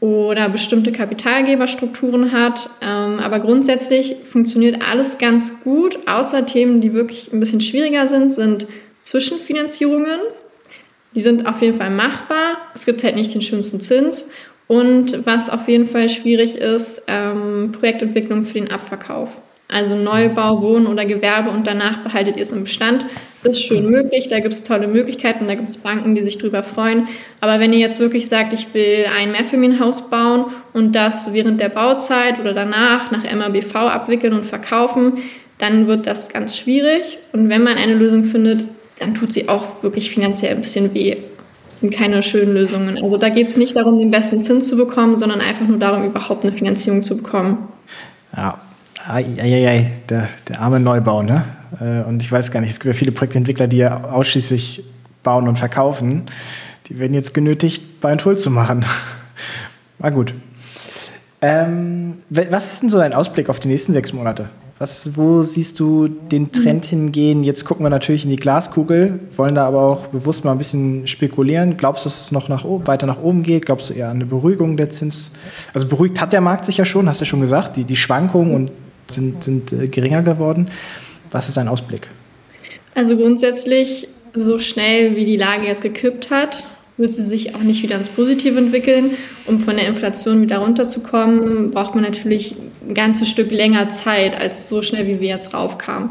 [0.00, 2.70] oder bestimmte Kapitalgeberstrukturen hat.
[2.80, 8.32] Ähm, aber grundsätzlich funktioniert alles ganz gut, außer Themen, die wirklich ein bisschen schwieriger sind,
[8.32, 8.66] sind
[9.00, 10.20] Zwischenfinanzierungen.
[11.14, 12.58] Die sind auf jeden Fall machbar.
[12.74, 14.28] Es gibt halt nicht den schönsten Zins.
[14.66, 19.40] Und was auf jeden Fall schwierig ist, ähm, Projektentwicklung für den Abverkauf.
[19.70, 23.04] Also Neubau, Wohnen oder Gewerbe und danach behaltet ihr es im Bestand.
[23.44, 26.62] Ist schön möglich, da gibt es tolle Möglichkeiten, da gibt es Banken, die sich drüber
[26.62, 27.06] freuen.
[27.40, 31.68] Aber wenn ihr jetzt wirklich sagt, ich will ein Mehrfamilienhaus bauen und das während der
[31.68, 35.14] Bauzeit oder danach nach MABV abwickeln und verkaufen,
[35.58, 37.18] dann wird das ganz schwierig.
[37.32, 38.64] Und wenn man eine Lösung findet,
[38.98, 41.18] dann tut sie auch wirklich finanziell ein bisschen weh.
[41.68, 43.02] Das sind keine schönen Lösungen.
[43.02, 46.04] Also da geht es nicht darum, den besten Zins zu bekommen, sondern einfach nur darum,
[46.04, 47.68] überhaupt eine Finanzierung zu bekommen.
[48.36, 48.58] Ja,
[49.08, 51.44] Eieiei, der, der arme Neubau, ne?
[51.80, 54.84] Äh, und ich weiß gar nicht, es gibt ja viele Projektentwickler, die ja ausschließlich
[55.22, 56.24] bauen und verkaufen.
[56.88, 58.84] Die werden jetzt genötigt, Buy and Hold zu machen.
[59.98, 60.34] Na gut.
[61.40, 64.50] Ähm, was ist denn so dein Ausblick auf die nächsten sechs Monate?
[64.78, 67.42] Was, wo siehst du den Trend hingehen?
[67.42, 71.06] Jetzt gucken wir natürlich in die Glaskugel, wollen da aber auch bewusst mal ein bisschen
[71.06, 71.76] spekulieren.
[71.76, 73.66] Glaubst du, dass es noch nach oben, weiter nach oben geht?
[73.66, 75.32] Glaubst du eher an eine Beruhigung der Zins?
[75.74, 77.96] Also beruhigt hat der Markt sich ja schon, hast du ja schon gesagt, die, die
[77.96, 78.70] Schwankungen und
[79.10, 80.68] sind, sind äh, geringer geworden.
[81.30, 82.08] Was ist dein Ausblick?
[82.94, 86.64] Also grundsätzlich, so schnell wie die Lage jetzt gekippt hat,
[86.96, 89.12] wird sie sich auch nicht wieder ins Positive entwickeln.
[89.46, 92.56] Um von der Inflation wieder runterzukommen, braucht man natürlich
[92.86, 96.10] ein ganzes Stück länger Zeit, als so schnell wie wir jetzt raufkamen.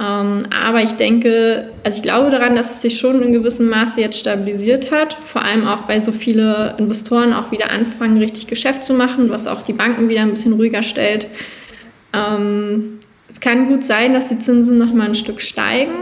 [0.00, 4.00] Ähm, aber ich denke, also ich glaube daran, dass es sich schon in gewissem Maße
[4.00, 5.16] jetzt stabilisiert hat.
[5.22, 9.46] Vor allem auch, weil so viele Investoren auch wieder anfangen, richtig Geschäft zu machen, was
[9.46, 11.28] auch die Banken wieder ein bisschen ruhiger stellt.
[12.12, 12.98] Ähm,
[13.28, 15.94] es kann gut sein, dass die Zinsen noch mal ein Stück steigen,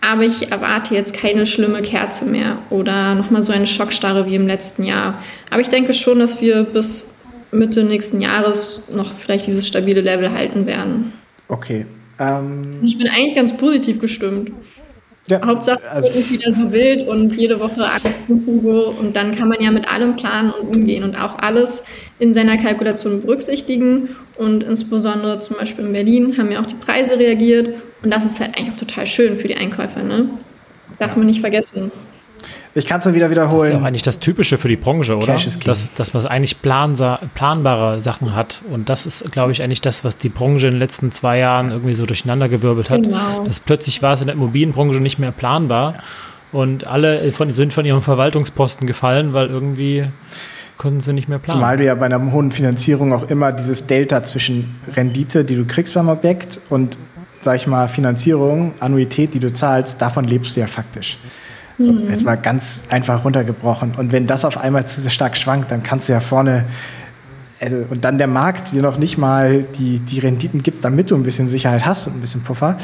[0.00, 4.34] aber ich erwarte jetzt keine schlimme Kerze mehr oder noch mal so eine Schockstarre wie
[4.34, 5.18] im letzten Jahr.
[5.50, 7.14] Aber ich denke schon, dass wir bis
[7.52, 11.12] Mitte nächsten Jahres noch vielleicht dieses stabile Level halten werden.
[11.48, 11.86] Okay.
[12.18, 14.52] Ähm ich bin eigentlich ganz positiv gestimmt.
[15.26, 19.16] Ja, Hauptsache also, es wird nicht wieder so wild und jede Woche alles Zinsniveau und
[19.16, 21.82] dann kann man ja mit allem planen und umgehen und auch alles
[22.18, 27.18] in seiner Kalkulation berücksichtigen und insbesondere zum Beispiel in Berlin haben ja auch die Preise
[27.18, 27.70] reagiert
[28.02, 30.28] und das ist halt eigentlich auch total schön für die Einkäufer, ne?
[30.98, 31.18] Darf ja.
[31.18, 31.90] man nicht vergessen.
[32.74, 33.60] Ich kann es nur wieder wiederholen.
[33.60, 35.36] Das ist ja eigentlich das Typische für die Branche, oder?
[35.64, 38.62] Dass, dass man eigentlich planbare Sachen hat.
[38.70, 41.70] Und das ist, glaube ich, eigentlich das, was die Branche in den letzten zwei Jahren
[41.70, 43.02] irgendwie so durcheinandergewirbelt hat.
[43.02, 43.44] Genau.
[43.46, 45.94] Dass plötzlich war es in der Immobilienbranche nicht mehr planbar.
[45.94, 46.02] Ja.
[46.52, 50.06] Und alle von, sind von ihrem Verwaltungsposten gefallen, weil irgendwie
[50.78, 51.60] konnten sie nicht mehr planen.
[51.60, 55.64] Zumal du ja bei einer hohen Finanzierung auch immer dieses Delta zwischen Rendite, die du
[55.64, 56.98] kriegst beim Objekt und,
[57.40, 61.18] sag ich mal, Finanzierung, Annuität, die du zahlst, davon lebst du ja faktisch.
[61.78, 62.10] So, mhm.
[62.10, 63.92] Jetzt mal ganz einfach runtergebrochen.
[63.96, 66.64] Und wenn das auf einmal zu sehr stark schwankt, dann kannst du ja vorne,
[67.60, 71.16] also, und dann der Markt dir noch nicht mal die, die Renditen gibt, damit du
[71.16, 72.78] ein bisschen Sicherheit hast und ein bisschen Puffer,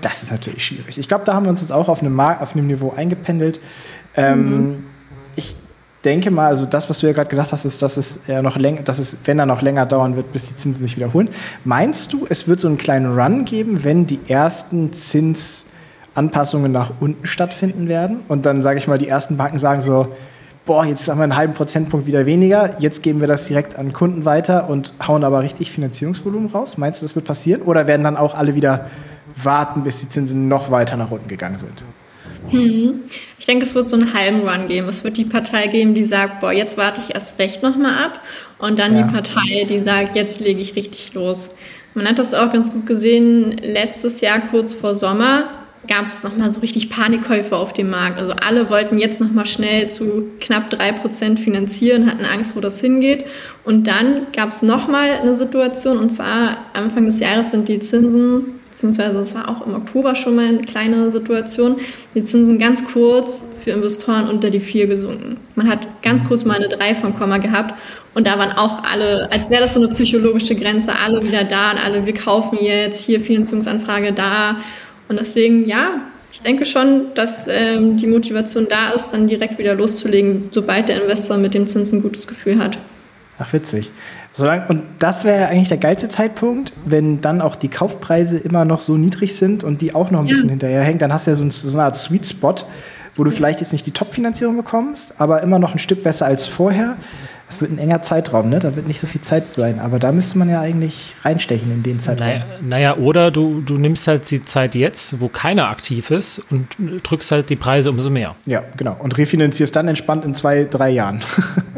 [0.00, 0.98] das ist natürlich schwierig.
[0.98, 3.60] Ich glaube, da haben wir uns jetzt auch auf einem, Markt, auf einem Niveau eingependelt.
[4.14, 4.84] Ähm, mhm.
[5.36, 5.56] Ich
[6.04, 8.56] denke mal, also das, was du ja gerade gesagt hast, ist, dass es ja noch
[8.56, 11.28] länger, dass es, wenn er noch länger dauern wird, bis die Zinsen sich wiederholen.
[11.64, 15.66] Meinst du, es wird so einen kleinen Run geben, wenn die ersten Zins
[16.16, 18.20] Anpassungen nach unten stattfinden werden.
[18.28, 20.08] Und dann sage ich mal, die ersten Banken sagen so,
[20.66, 23.92] boah, jetzt haben wir einen halben Prozentpunkt wieder weniger, jetzt geben wir das direkt an
[23.92, 26.76] Kunden weiter und hauen aber richtig Finanzierungsvolumen raus.
[26.76, 27.62] Meinst du, das wird passieren?
[27.62, 28.86] Oder werden dann auch alle wieder
[29.42, 31.84] warten, bis die Zinsen noch weiter nach unten gegangen sind?
[32.50, 33.02] Hm.
[33.38, 34.88] Ich denke, es wird so einen halben Run geben.
[34.88, 38.20] Es wird die Partei geben, die sagt, boah, jetzt warte ich erst recht nochmal ab.
[38.58, 39.02] Und dann ja.
[39.02, 41.50] die Partei, die sagt, jetzt lege ich richtig los.
[41.94, 46.50] Man hat das auch ganz gut gesehen, letztes Jahr kurz vor Sommer gab es nochmal
[46.50, 48.18] so richtig Panikkäufe auf dem Markt.
[48.18, 53.24] Also alle wollten jetzt nochmal schnell zu knapp 3% finanzieren, hatten Angst, wo das hingeht.
[53.64, 58.56] Und dann gab es nochmal eine Situation, und zwar Anfang des Jahres sind die Zinsen,
[58.70, 61.76] beziehungsweise es war auch im Oktober schon mal eine kleine Situation,
[62.14, 65.38] die Zinsen ganz kurz für Investoren unter die 4 gesunken.
[65.54, 67.74] Man hat ganz kurz mal eine 3 vom Komma gehabt
[68.14, 71.72] und da waren auch alle, als wäre das so eine psychologische Grenze, alle wieder da
[71.72, 74.56] und alle, wir kaufen jetzt, hier Finanzierungsanfrage da
[75.08, 76.02] und deswegen, ja,
[76.32, 81.02] ich denke schon, dass ähm, die Motivation da ist, dann direkt wieder loszulegen, sobald der
[81.02, 82.78] Investor mit dem Zins ein gutes Gefühl hat.
[83.38, 83.90] Ach, witzig.
[84.68, 88.96] und das wäre eigentlich der geilste Zeitpunkt, wenn dann auch die Kaufpreise immer noch so
[88.96, 90.34] niedrig sind und die auch noch ein ja.
[90.34, 90.98] bisschen hinterherhängen.
[90.98, 92.54] Dann hast du ja so, ein, so eine Art Sweet Spot,
[93.14, 96.46] wo du vielleicht jetzt nicht die Top-Finanzierung bekommst, aber immer noch ein Stück besser als
[96.46, 96.96] vorher.
[97.48, 98.58] Das wird ein enger Zeitraum, ne?
[98.58, 99.78] Da wird nicht so viel Zeit sein.
[99.78, 102.26] Aber da müsste man ja eigentlich reinstechen in den Zeitraum.
[102.26, 106.66] Naja, naja, oder du, du nimmst halt die Zeit jetzt, wo keiner aktiv ist und
[107.04, 108.34] drückst halt die Preise umso mehr.
[108.46, 108.96] Ja, genau.
[108.98, 111.20] Und refinanzierst dann entspannt in zwei, drei Jahren.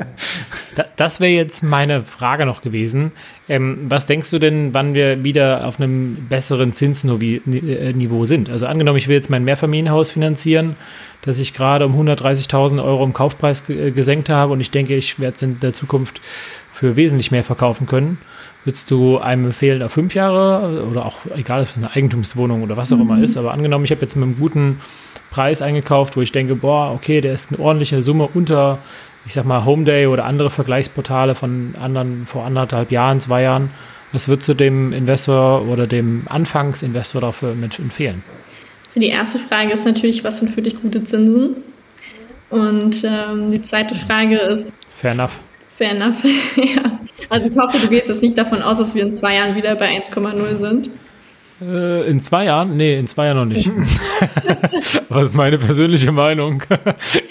[0.74, 3.12] da, das wäre jetzt meine Frage noch gewesen.
[3.46, 8.48] Ähm, was denkst du denn, wann wir wieder auf einem besseren Zinsniveau sind?
[8.48, 10.76] Also angenommen, ich will jetzt mein Mehrfamilienhaus finanzieren
[11.22, 15.18] dass ich gerade um 130.000 Euro im Kaufpreis äh, gesenkt habe und ich denke, ich
[15.18, 16.20] werde es in der Zukunft
[16.72, 18.18] für wesentlich mehr verkaufen können.
[18.64, 22.76] Würdest du einem empfehlen, auf fünf Jahre oder auch egal, ob es eine Eigentumswohnung oder
[22.76, 23.02] was auch mhm.
[23.02, 24.80] immer ist, aber angenommen, ich habe jetzt mit einem guten
[25.30, 28.78] Preis eingekauft, wo ich denke, boah, okay, der ist eine ordentliche Summe unter,
[29.26, 33.70] ich sag mal, Homeday oder andere Vergleichsportale von anderen vor anderthalb Jahren, zwei Jahren.
[34.12, 38.22] Was würdest du dem Investor oder dem Anfangsinvestor dafür mit empfehlen?
[38.88, 41.56] Also die erste Frage ist natürlich, was sind für dich gute Zinsen?
[42.50, 44.82] Und ähm, die zweite Frage ist.
[44.96, 45.40] Fair enough.
[45.76, 46.24] Fair enough,
[46.56, 46.98] ja.
[47.28, 49.76] Also ich hoffe, du gehst jetzt nicht davon aus, dass wir in zwei Jahren wieder
[49.76, 50.90] bei 1,0 sind.
[51.60, 52.76] Äh, in zwei Jahren?
[52.76, 53.68] Nee, in zwei Jahren noch nicht.
[55.08, 56.62] Was ist meine persönliche Meinung?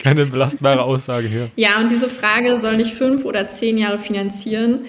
[0.03, 1.49] Keine belastbare Aussage hier.
[1.55, 4.81] Ja, und diese Frage, soll ich fünf oder zehn Jahre finanzieren?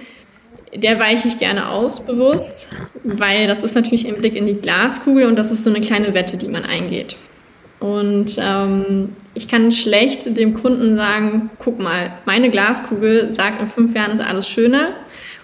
[0.75, 2.69] Der weiche ich gerne aus, bewusst,
[3.05, 6.15] weil das ist natürlich ein Blick in die Glaskugel und das ist so eine kleine
[6.15, 7.17] Wette, die man eingeht.
[7.81, 13.95] Und ähm, ich kann schlecht dem Kunden sagen, guck mal, meine Glaskugel sagt, in fünf
[13.95, 14.95] Jahren ist alles schöner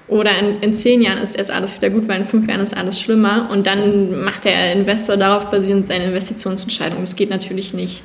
[0.08, 2.76] oder in, in zehn Jahren ist erst alles wieder gut, weil in fünf Jahren ist
[2.76, 7.00] alles schlimmer und dann macht der Investor darauf basierend seine Investitionsentscheidung.
[7.00, 8.02] Das geht natürlich nicht.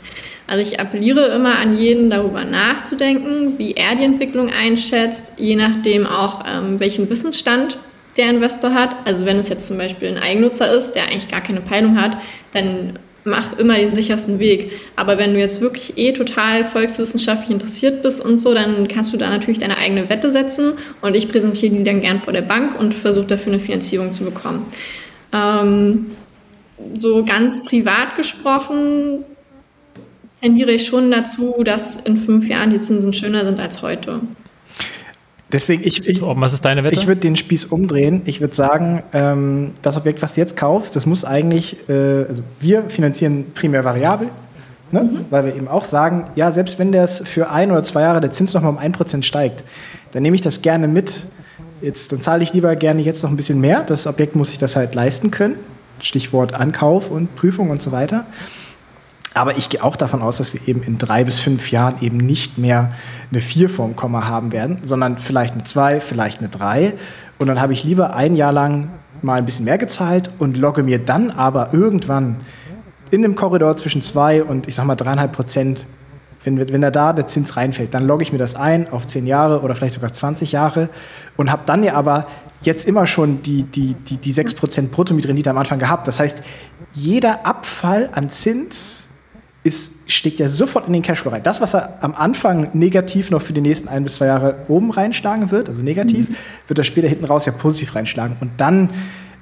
[0.49, 6.07] Also ich appelliere immer an jeden, darüber nachzudenken, wie er die Entwicklung einschätzt, je nachdem
[6.07, 7.77] auch, ähm, welchen Wissensstand
[8.17, 8.89] der Investor hat.
[9.05, 12.17] Also wenn es jetzt zum Beispiel ein Eigennutzer ist, der eigentlich gar keine Peilung hat,
[12.51, 14.71] dann mach immer den sichersten Weg.
[14.95, 19.17] Aber wenn du jetzt wirklich eh total volkswissenschaftlich interessiert bist und so, dann kannst du
[19.17, 22.79] da natürlich deine eigene Wette setzen und ich präsentiere die dann gern vor der Bank
[22.79, 24.65] und versuche dafür eine Finanzierung zu bekommen.
[25.31, 26.07] Ähm,
[26.95, 29.25] so ganz privat gesprochen
[30.41, 34.21] tendiere ich schon dazu, dass in fünf Jahren die Zinsen schöner sind als heute.
[35.51, 36.95] Deswegen, ich, ich, was ist deine Wette?
[36.95, 38.21] Ich würde den Spieß umdrehen.
[38.25, 42.43] Ich würde sagen, ähm, das Objekt, was du jetzt kaufst, das muss eigentlich, äh, also
[42.59, 44.29] wir finanzieren primär variabel,
[44.91, 45.03] ne?
[45.03, 45.25] Mhm.
[45.31, 48.29] weil wir eben auch sagen, ja, selbst wenn das für ein oder zwei Jahre der
[48.29, 49.63] Zins nochmal um ein Prozent steigt,
[50.11, 51.23] dann nehme ich das gerne mit.
[51.81, 53.83] Jetzt, dann zahle ich lieber gerne jetzt noch ein bisschen mehr.
[53.83, 55.55] Das Objekt muss sich das halt leisten können.
[55.99, 58.25] Stichwort Ankauf und Prüfung und so weiter.
[59.39, 62.17] Aber ich gehe auch davon aus, dass wir eben in drei bis fünf Jahren eben
[62.17, 62.91] nicht mehr
[63.31, 66.95] eine vier vorm Komma haben werden, sondern vielleicht eine zwei, vielleicht eine drei.
[67.39, 68.89] Und dann habe ich lieber ein Jahr lang
[69.21, 72.41] mal ein bisschen mehr gezahlt und logge mir dann aber irgendwann
[73.11, 75.85] in dem Korridor zwischen zwei und ich sag mal dreieinhalb Prozent,
[76.43, 79.61] wenn, wenn da, der Zins reinfällt, dann logge ich mir das ein auf zehn Jahre
[79.61, 80.89] oder vielleicht sogar 20 Jahre
[81.37, 82.27] und habe dann ja aber
[82.61, 86.09] jetzt immer schon die, die, die, die 6% Bruttomietrendite am Anfang gehabt.
[86.09, 86.43] Das heißt,
[86.93, 89.08] jeder Abfall an Zins
[89.69, 91.43] ist, steckt er sofort in den Cashflow rein.
[91.43, 94.89] Das, was er am Anfang negativ noch für die nächsten ein bis zwei Jahre oben
[94.89, 96.35] reinschlagen wird, also negativ, mhm.
[96.67, 98.35] wird er später hinten raus ja positiv reinschlagen.
[98.39, 98.89] Und dann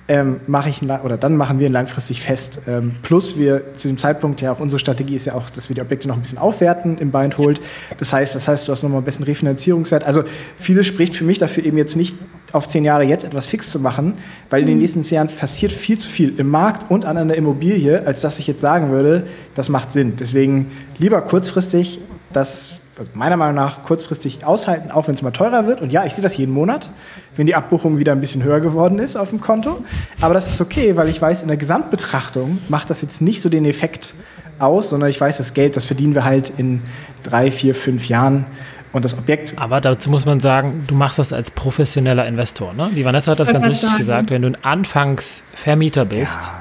[0.10, 2.62] ähm, mache ich oder dann machen wir ihn langfristig fest.
[2.68, 5.76] Ähm, plus wir zu dem Zeitpunkt ja auch unsere Strategie ist ja auch, dass wir
[5.76, 7.60] die Objekte noch ein bisschen aufwerten im Buy and Hold.
[7.98, 10.06] Das heißt, das heißt, du hast nochmal einen besseren Refinanzierungswert.
[10.06, 10.24] Also
[10.58, 12.16] vieles spricht für mich dafür, eben jetzt nicht
[12.54, 14.14] auf zehn Jahre jetzt etwas fix zu machen,
[14.50, 14.82] weil in den mhm.
[14.82, 18.40] nächsten zehn Jahren passiert viel zu viel im Markt und an einer Immobilie, als dass
[18.40, 19.24] ich jetzt sagen würde,
[19.56, 20.14] das macht Sinn.
[20.18, 20.68] Deswegen
[21.00, 22.00] lieber kurzfristig
[22.32, 22.80] das
[23.14, 25.82] meiner Meinung nach kurzfristig aushalten, auch wenn es mal teurer wird.
[25.82, 26.92] Und ja, ich sehe das jeden Monat,
[27.36, 29.84] wenn die Abbuchung wieder ein bisschen höher geworden ist auf dem Konto.
[30.22, 33.50] Aber das ist okay, weil ich weiß, in der Gesamtbetrachtung macht das jetzt nicht so
[33.50, 34.16] den Effekt
[34.60, 36.82] aus, sondern ich weiß, das Geld, das verdienen wir halt in
[37.24, 38.46] drei, vier, fünf Jahren.
[38.94, 39.54] Und das Objekt.
[39.58, 42.74] Aber dazu muss man sagen, du machst das als professioneller Investor.
[42.74, 42.90] Ne?
[42.96, 43.98] Die Vanessa hat das ganz richtig sagen.
[43.98, 44.30] gesagt.
[44.32, 46.54] Wenn du ein Anfangsvermieter bist, ja,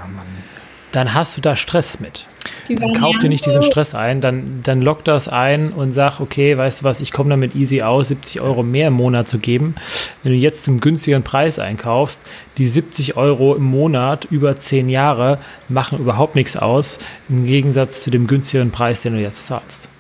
[0.97, 2.25] dann hast du da Stress mit.
[2.71, 6.57] Dann kauf dir nicht diesen Stress ein, dann, dann lock das ein und sag, okay,
[6.57, 9.75] weißt du was, ich komme damit easy aus, 70 Euro mehr im Monat zu geben.
[10.23, 12.23] Wenn du jetzt zum günstigeren Preis einkaufst,
[12.57, 15.39] die 70 Euro im Monat über 10 Jahre
[15.69, 19.91] machen überhaupt nichts aus, im Gegensatz zu dem günstigeren Preis, den du jetzt zahlst.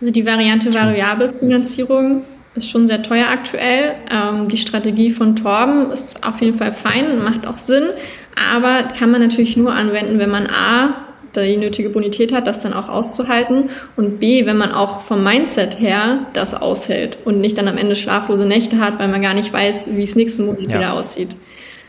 [0.00, 2.22] Also die Variante variable Finanzierung
[2.54, 3.94] ist schon sehr teuer aktuell.
[4.10, 7.90] Ähm, die Strategie von Torben ist auf jeden Fall fein und macht auch Sinn,
[8.36, 12.72] aber kann man natürlich nur anwenden, wenn man A, die nötige Bonität hat, das dann
[12.72, 17.68] auch auszuhalten und B, wenn man auch vom Mindset her das aushält und nicht dann
[17.68, 20.78] am Ende schlaflose Nächte hat, weil man gar nicht weiß, wie es nächsten Monat ja.
[20.78, 21.36] wieder aussieht.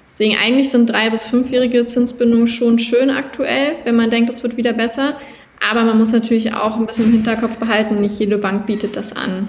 [0.10, 4.58] Deswegen eigentlich sind drei- bis fünfjährige Zinsbindungen schon schön aktuell, wenn man denkt, es wird
[4.58, 5.16] wieder besser.
[5.70, 9.16] Aber man muss natürlich auch ein bisschen im Hinterkopf behalten, nicht jede Bank bietet das
[9.16, 9.48] an.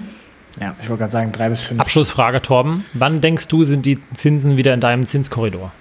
[0.61, 1.79] Ja, ich wollte gerade sagen, drei bis fünf.
[1.79, 2.83] Abschlussfrage, Torben.
[2.93, 5.71] Wann denkst du, sind die Zinsen wieder in deinem Zinskorridor?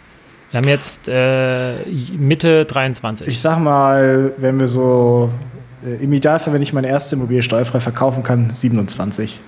[0.50, 1.84] Wir haben jetzt äh,
[2.16, 3.28] Mitte 23.
[3.28, 5.30] Ich sag mal, wenn wir so,
[5.84, 9.40] äh, im Idealfall, wenn ich meine erste Immobilie steuerfrei verkaufen kann, 27.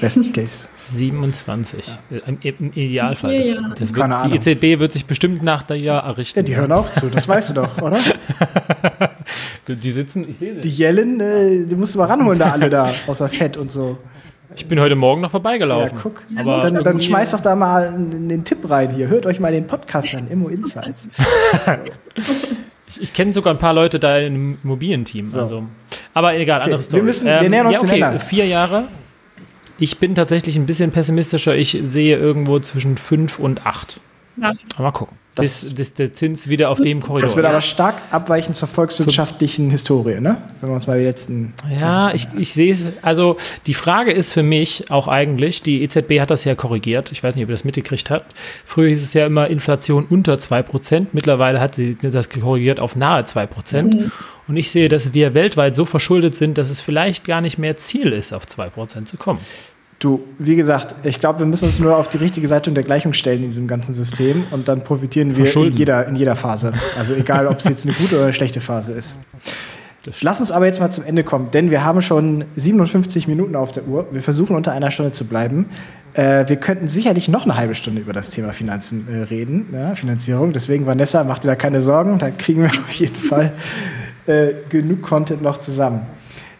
[0.00, 0.68] Best Case.
[0.90, 1.98] 27.
[2.10, 2.18] Ja.
[2.26, 3.38] Im, Im, Idealfall.
[3.38, 6.40] Das, das wird, die EZB wird sich bestimmt nach der Jahr errichten.
[6.40, 7.98] Ja, die hören auch zu, das weißt du doch, oder?
[9.68, 10.60] die sitzen, ich sehe sie.
[10.62, 13.98] Die Yellen, äh, die musst du mal ranholen, da alle da, außer Fett und so.
[14.54, 15.96] Ich bin heute Morgen noch vorbeigelaufen.
[15.96, 16.22] Ja, guck.
[16.36, 19.08] Aber dann, dann schmeiß doch da mal den Tipp rein hier.
[19.08, 21.08] Hört euch mal den Podcast an, Immo Insights.
[22.86, 25.26] ich, ich kenne sogar ein paar Leute da im Immobilienteam.
[25.26, 25.40] So.
[25.40, 25.64] Also.
[26.14, 27.00] Aber egal, okay, anderes Story.
[27.00, 28.84] Wir, müssen, wir ähm, nähern uns ja, okay, Vier Jahre.
[29.78, 31.56] Ich bin tatsächlich ein bisschen pessimistischer.
[31.56, 34.00] Ich sehe irgendwo zwischen fünf und acht.
[34.36, 34.68] Was?
[34.78, 35.16] Mal gucken.
[35.34, 38.68] Das, bis, bis, der Zins wieder auf dem Korridor Das wird aber stark abweichen zur
[38.68, 40.42] volkswirtschaftlichen Historie, ne?
[40.60, 41.54] Wenn wir uns mal die letzten.
[41.80, 42.90] Ja, ich, ich sehe es.
[43.00, 47.12] Also, die Frage ist für mich auch eigentlich, die EZB hat das ja korrigiert.
[47.12, 48.34] Ich weiß nicht, ob ihr das mitgekriegt habt.
[48.66, 51.06] Früher hieß es ja immer Inflation unter 2%.
[51.12, 53.82] Mittlerweile hat sie das korrigiert auf nahe 2%.
[53.82, 54.12] Mhm.
[54.48, 57.76] Und ich sehe, dass wir weltweit so verschuldet sind, dass es vielleicht gar nicht mehr
[57.78, 59.40] Ziel ist, auf 2% zu kommen.
[60.02, 63.12] Du, wie gesagt, ich glaube, wir müssen uns nur auf die richtige Seite der Gleichung
[63.12, 66.72] stellen in diesem ganzen System und dann profitieren wir in jeder, in jeder Phase.
[66.98, 69.14] Also egal, ob es jetzt eine gute oder eine schlechte Phase ist.
[70.20, 73.70] Lass uns aber jetzt mal zum Ende kommen, denn wir haben schon 57 Minuten auf
[73.70, 74.08] der Uhr.
[74.10, 75.66] Wir versuchen unter einer Stunde zu bleiben.
[76.14, 79.94] Äh, wir könnten sicherlich noch eine halbe Stunde über das Thema Finanzen äh, reden, ja,
[79.94, 80.52] Finanzierung.
[80.52, 82.18] Deswegen, Vanessa, mach dir da keine Sorgen.
[82.18, 83.52] Da kriegen wir auf jeden Fall
[84.26, 86.00] äh, genug Content noch zusammen.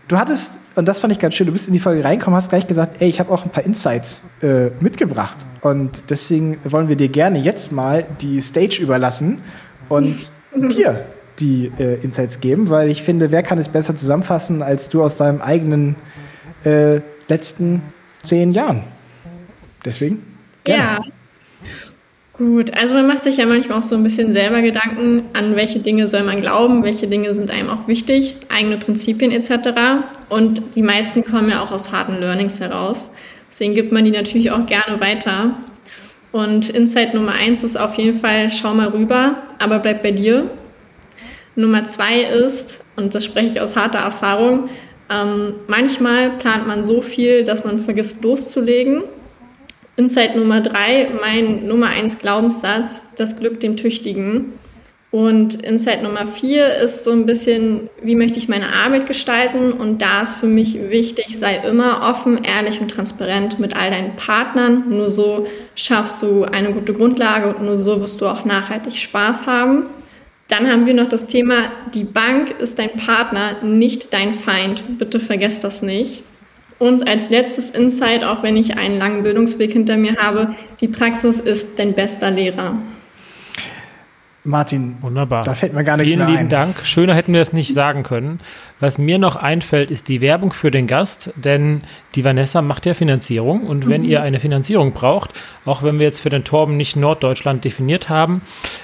[0.06, 1.46] Du hattest und das fand ich ganz schön.
[1.46, 3.64] Du bist in die Folge reingekommen, hast gleich gesagt, ey, ich habe auch ein paar
[3.64, 5.38] Insights äh, mitgebracht.
[5.60, 9.42] Und deswegen wollen wir dir gerne jetzt mal die Stage überlassen
[9.88, 11.04] und dir
[11.38, 15.16] die äh, Insights geben, weil ich finde, wer kann es besser zusammenfassen als du aus
[15.16, 15.96] deinem eigenen
[16.64, 17.82] äh, letzten
[18.22, 18.84] zehn Jahren?
[19.84, 20.22] Deswegen.
[20.64, 21.00] Gerne.
[21.04, 21.12] Ja.
[22.34, 25.80] Gut, also man macht sich ja manchmal auch so ein bisschen selber Gedanken, an welche
[25.80, 30.06] Dinge soll man glauben, welche Dinge sind einem auch wichtig, eigene Prinzipien etc.
[30.30, 33.10] Und die meisten kommen ja auch aus harten Learnings heraus.
[33.50, 35.58] Deswegen gibt man die natürlich auch gerne weiter.
[36.32, 40.50] Und Insight Nummer eins ist auf jeden Fall, schau mal rüber, aber bleib bei dir.
[41.54, 44.70] Nummer zwei ist, und das spreche ich aus harter Erfahrung,
[45.10, 49.02] ähm, manchmal plant man so viel, dass man vergisst loszulegen
[49.96, 54.52] Insight Nummer drei, mein Nummer eins Glaubenssatz, das Glück dem Tüchtigen.
[55.10, 59.72] Und Insight Nummer vier ist so ein bisschen, wie möchte ich meine Arbeit gestalten?
[59.72, 64.16] Und da ist für mich wichtig, sei immer offen, ehrlich und transparent mit all deinen
[64.16, 64.84] Partnern.
[64.88, 69.46] Nur so schaffst du eine gute Grundlage und nur so wirst du auch nachhaltig Spaß
[69.46, 69.84] haben.
[70.48, 74.98] Dann haben wir noch das Thema, die Bank ist dein Partner, nicht dein Feind.
[74.98, 76.22] Bitte vergesst das nicht.
[76.78, 81.38] Und als letztes Insight, auch wenn ich einen langen Bildungsweg hinter mir habe, die Praxis
[81.38, 82.76] ist dein bester Lehrer.
[84.44, 85.44] Martin, wunderbar.
[85.44, 86.48] Da fällt mir gar nichts Vielen mehr lieben ein.
[86.48, 86.84] Dank.
[86.84, 88.40] Schöner hätten wir es nicht sagen können.
[88.80, 91.82] Was mir noch einfällt, ist die Werbung für den Gast, denn
[92.16, 94.08] die Vanessa macht ja Finanzierung und wenn mhm.
[94.08, 95.30] ihr eine Finanzierung braucht,
[95.64, 98.42] auch wenn wir jetzt für den Torben nicht Norddeutschland definiert haben,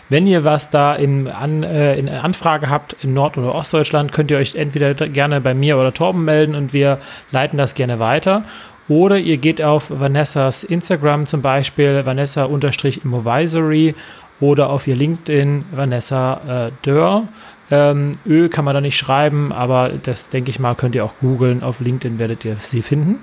[0.09, 4.31] wenn ihr was da in, an, äh, in Anfrage habt in Nord- oder Ostdeutschland, könnt
[4.31, 6.99] ihr euch entweder gerne bei mir oder Torben melden und wir
[7.33, 8.45] leiten das gerne weiter.
[8.89, 13.95] Oder ihr geht auf Vanessas Instagram zum Beispiel, Vanessa-Immovisory
[14.41, 17.29] oder auf ihr LinkedIn Vanessa äh, Dörr.
[17.71, 21.15] Ähm, Ö kann man da nicht schreiben, aber das denke ich mal, könnt ihr auch
[21.21, 21.63] googeln.
[21.63, 23.17] Auf LinkedIn werdet ihr sie finden.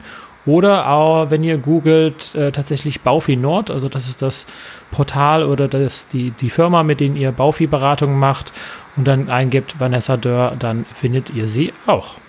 [0.45, 4.45] Oder auch, wenn ihr googelt, äh, tatsächlich Baufi Nord, also das ist das
[4.91, 8.53] Portal oder das, die, die Firma, mit denen ihr Baufi-Beratungen macht
[8.95, 12.19] und dann eingibt Vanessa Dörr, dann findet ihr sie auch.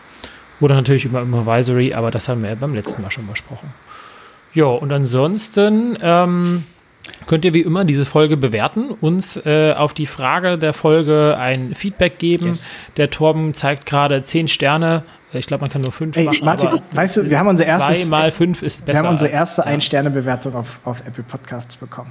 [0.60, 3.74] Oder natürlich über Immovisory, aber das haben wir ja beim letzten Mal schon besprochen.
[4.54, 6.64] Ja, und ansonsten ähm,
[7.26, 11.74] könnt ihr wie immer diese Folge bewerten, uns äh, auf die Frage der Folge ein
[11.74, 12.46] Feedback geben.
[12.46, 12.86] Yes.
[12.96, 15.02] Der Torben zeigt gerade zehn Sterne.
[15.32, 16.38] Ich glaube, man kann nur fünf Ey, machen.
[16.44, 18.06] Martin, aber weißt du, wir haben unser erstes.
[18.06, 19.00] Zwei mal fünf ist besser.
[19.00, 19.66] Wir haben unsere als- erste ja.
[19.68, 22.10] Ein-Sterne-Bewertung auf, auf Apple Podcasts bekommen.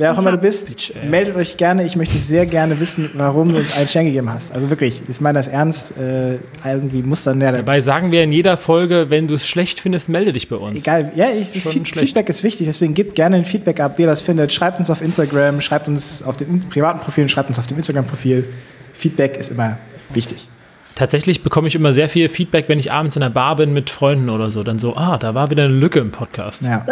[0.00, 1.84] Wer auch immer du bist, meldet euch gerne.
[1.84, 4.50] Ich möchte sehr gerne wissen, warum du uns einen Stern gegeben hast.
[4.50, 5.92] Also wirklich, ich meine das ernst.
[5.98, 7.52] Äh, irgendwie muss dann der.
[7.52, 10.80] Dabei sagen wir in jeder Folge, wenn du es schlecht findest, melde dich bei uns.
[10.80, 11.98] Egal, ja, ich, ist schlecht.
[11.98, 14.54] Feedback ist wichtig, deswegen gebt gerne ein Feedback ab, wie ihr das findet.
[14.54, 17.76] Schreibt uns auf Instagram, schreibt uns auf den in- privaten Profilen, schreibt uns auf dem
[17.76, 18.48] Instagram-Profil.
[18.94, 19.76] Feedback ist immer
[20.14, 20.48] wichtig.
[20.94, 23.90] Tatsächlich bekomme ich immer sehr viel Feedback, wenn ich abends in der Bar bin mit
[23.90, 24.62] Freunden oder so.
[24.62, 26.62] Dann so, ah, da war wieder eine Lücke im Podcast.
[26.62, 26.86] Ja.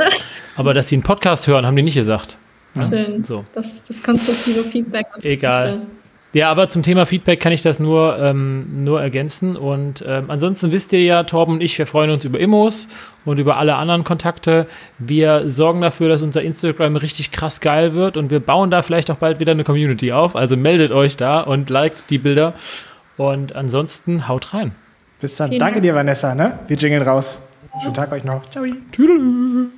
[0.57, 2.37] Aber dass sie einen Podcast hören, haben die nicht gesagt.
[2.89, 3.25] Schön.
[3.25, 3.45] So.
[3.55, 5.07] Das, das konstruktive Feedback.
[5.23, 5.83] Egal.
[6.35, 9.57] Ja, aber zum Thema Feedback kann ich das nur, ähm, nur ergänzen.
[9.57, 12.89] Und ähm, ansonsten wisst ihr ja, Torben und ich, wir freuen uns über Immos
[13.25, 14.67] und über alle anderen Kontakte.
[14.99, 19.11] Wir sorgen dafür, dass unser Instagram richtig krass geil wird und wir bauen da vielleicht
[19.11, 20.37] auch bald wieder eine Community auf.
[20.37, 22.55] Also meldet euch da und liked die Bilder.
[23.17, 24.73] Und ansonsten haut rein.
[25.21, 25.49] Bis dann.
[25.49, 25.83] Vielen Danke Dank.
[25.83, 26.35] dir, Vanessa.
[26.35, 26.59] Ne?
[26.69, 27.41] Wir jingeln raus.
[27.83, 28.49] Schönen Tag euch noch.
[28.51, 28.65] Ciao.
[28.93, 29.78] Tschüss.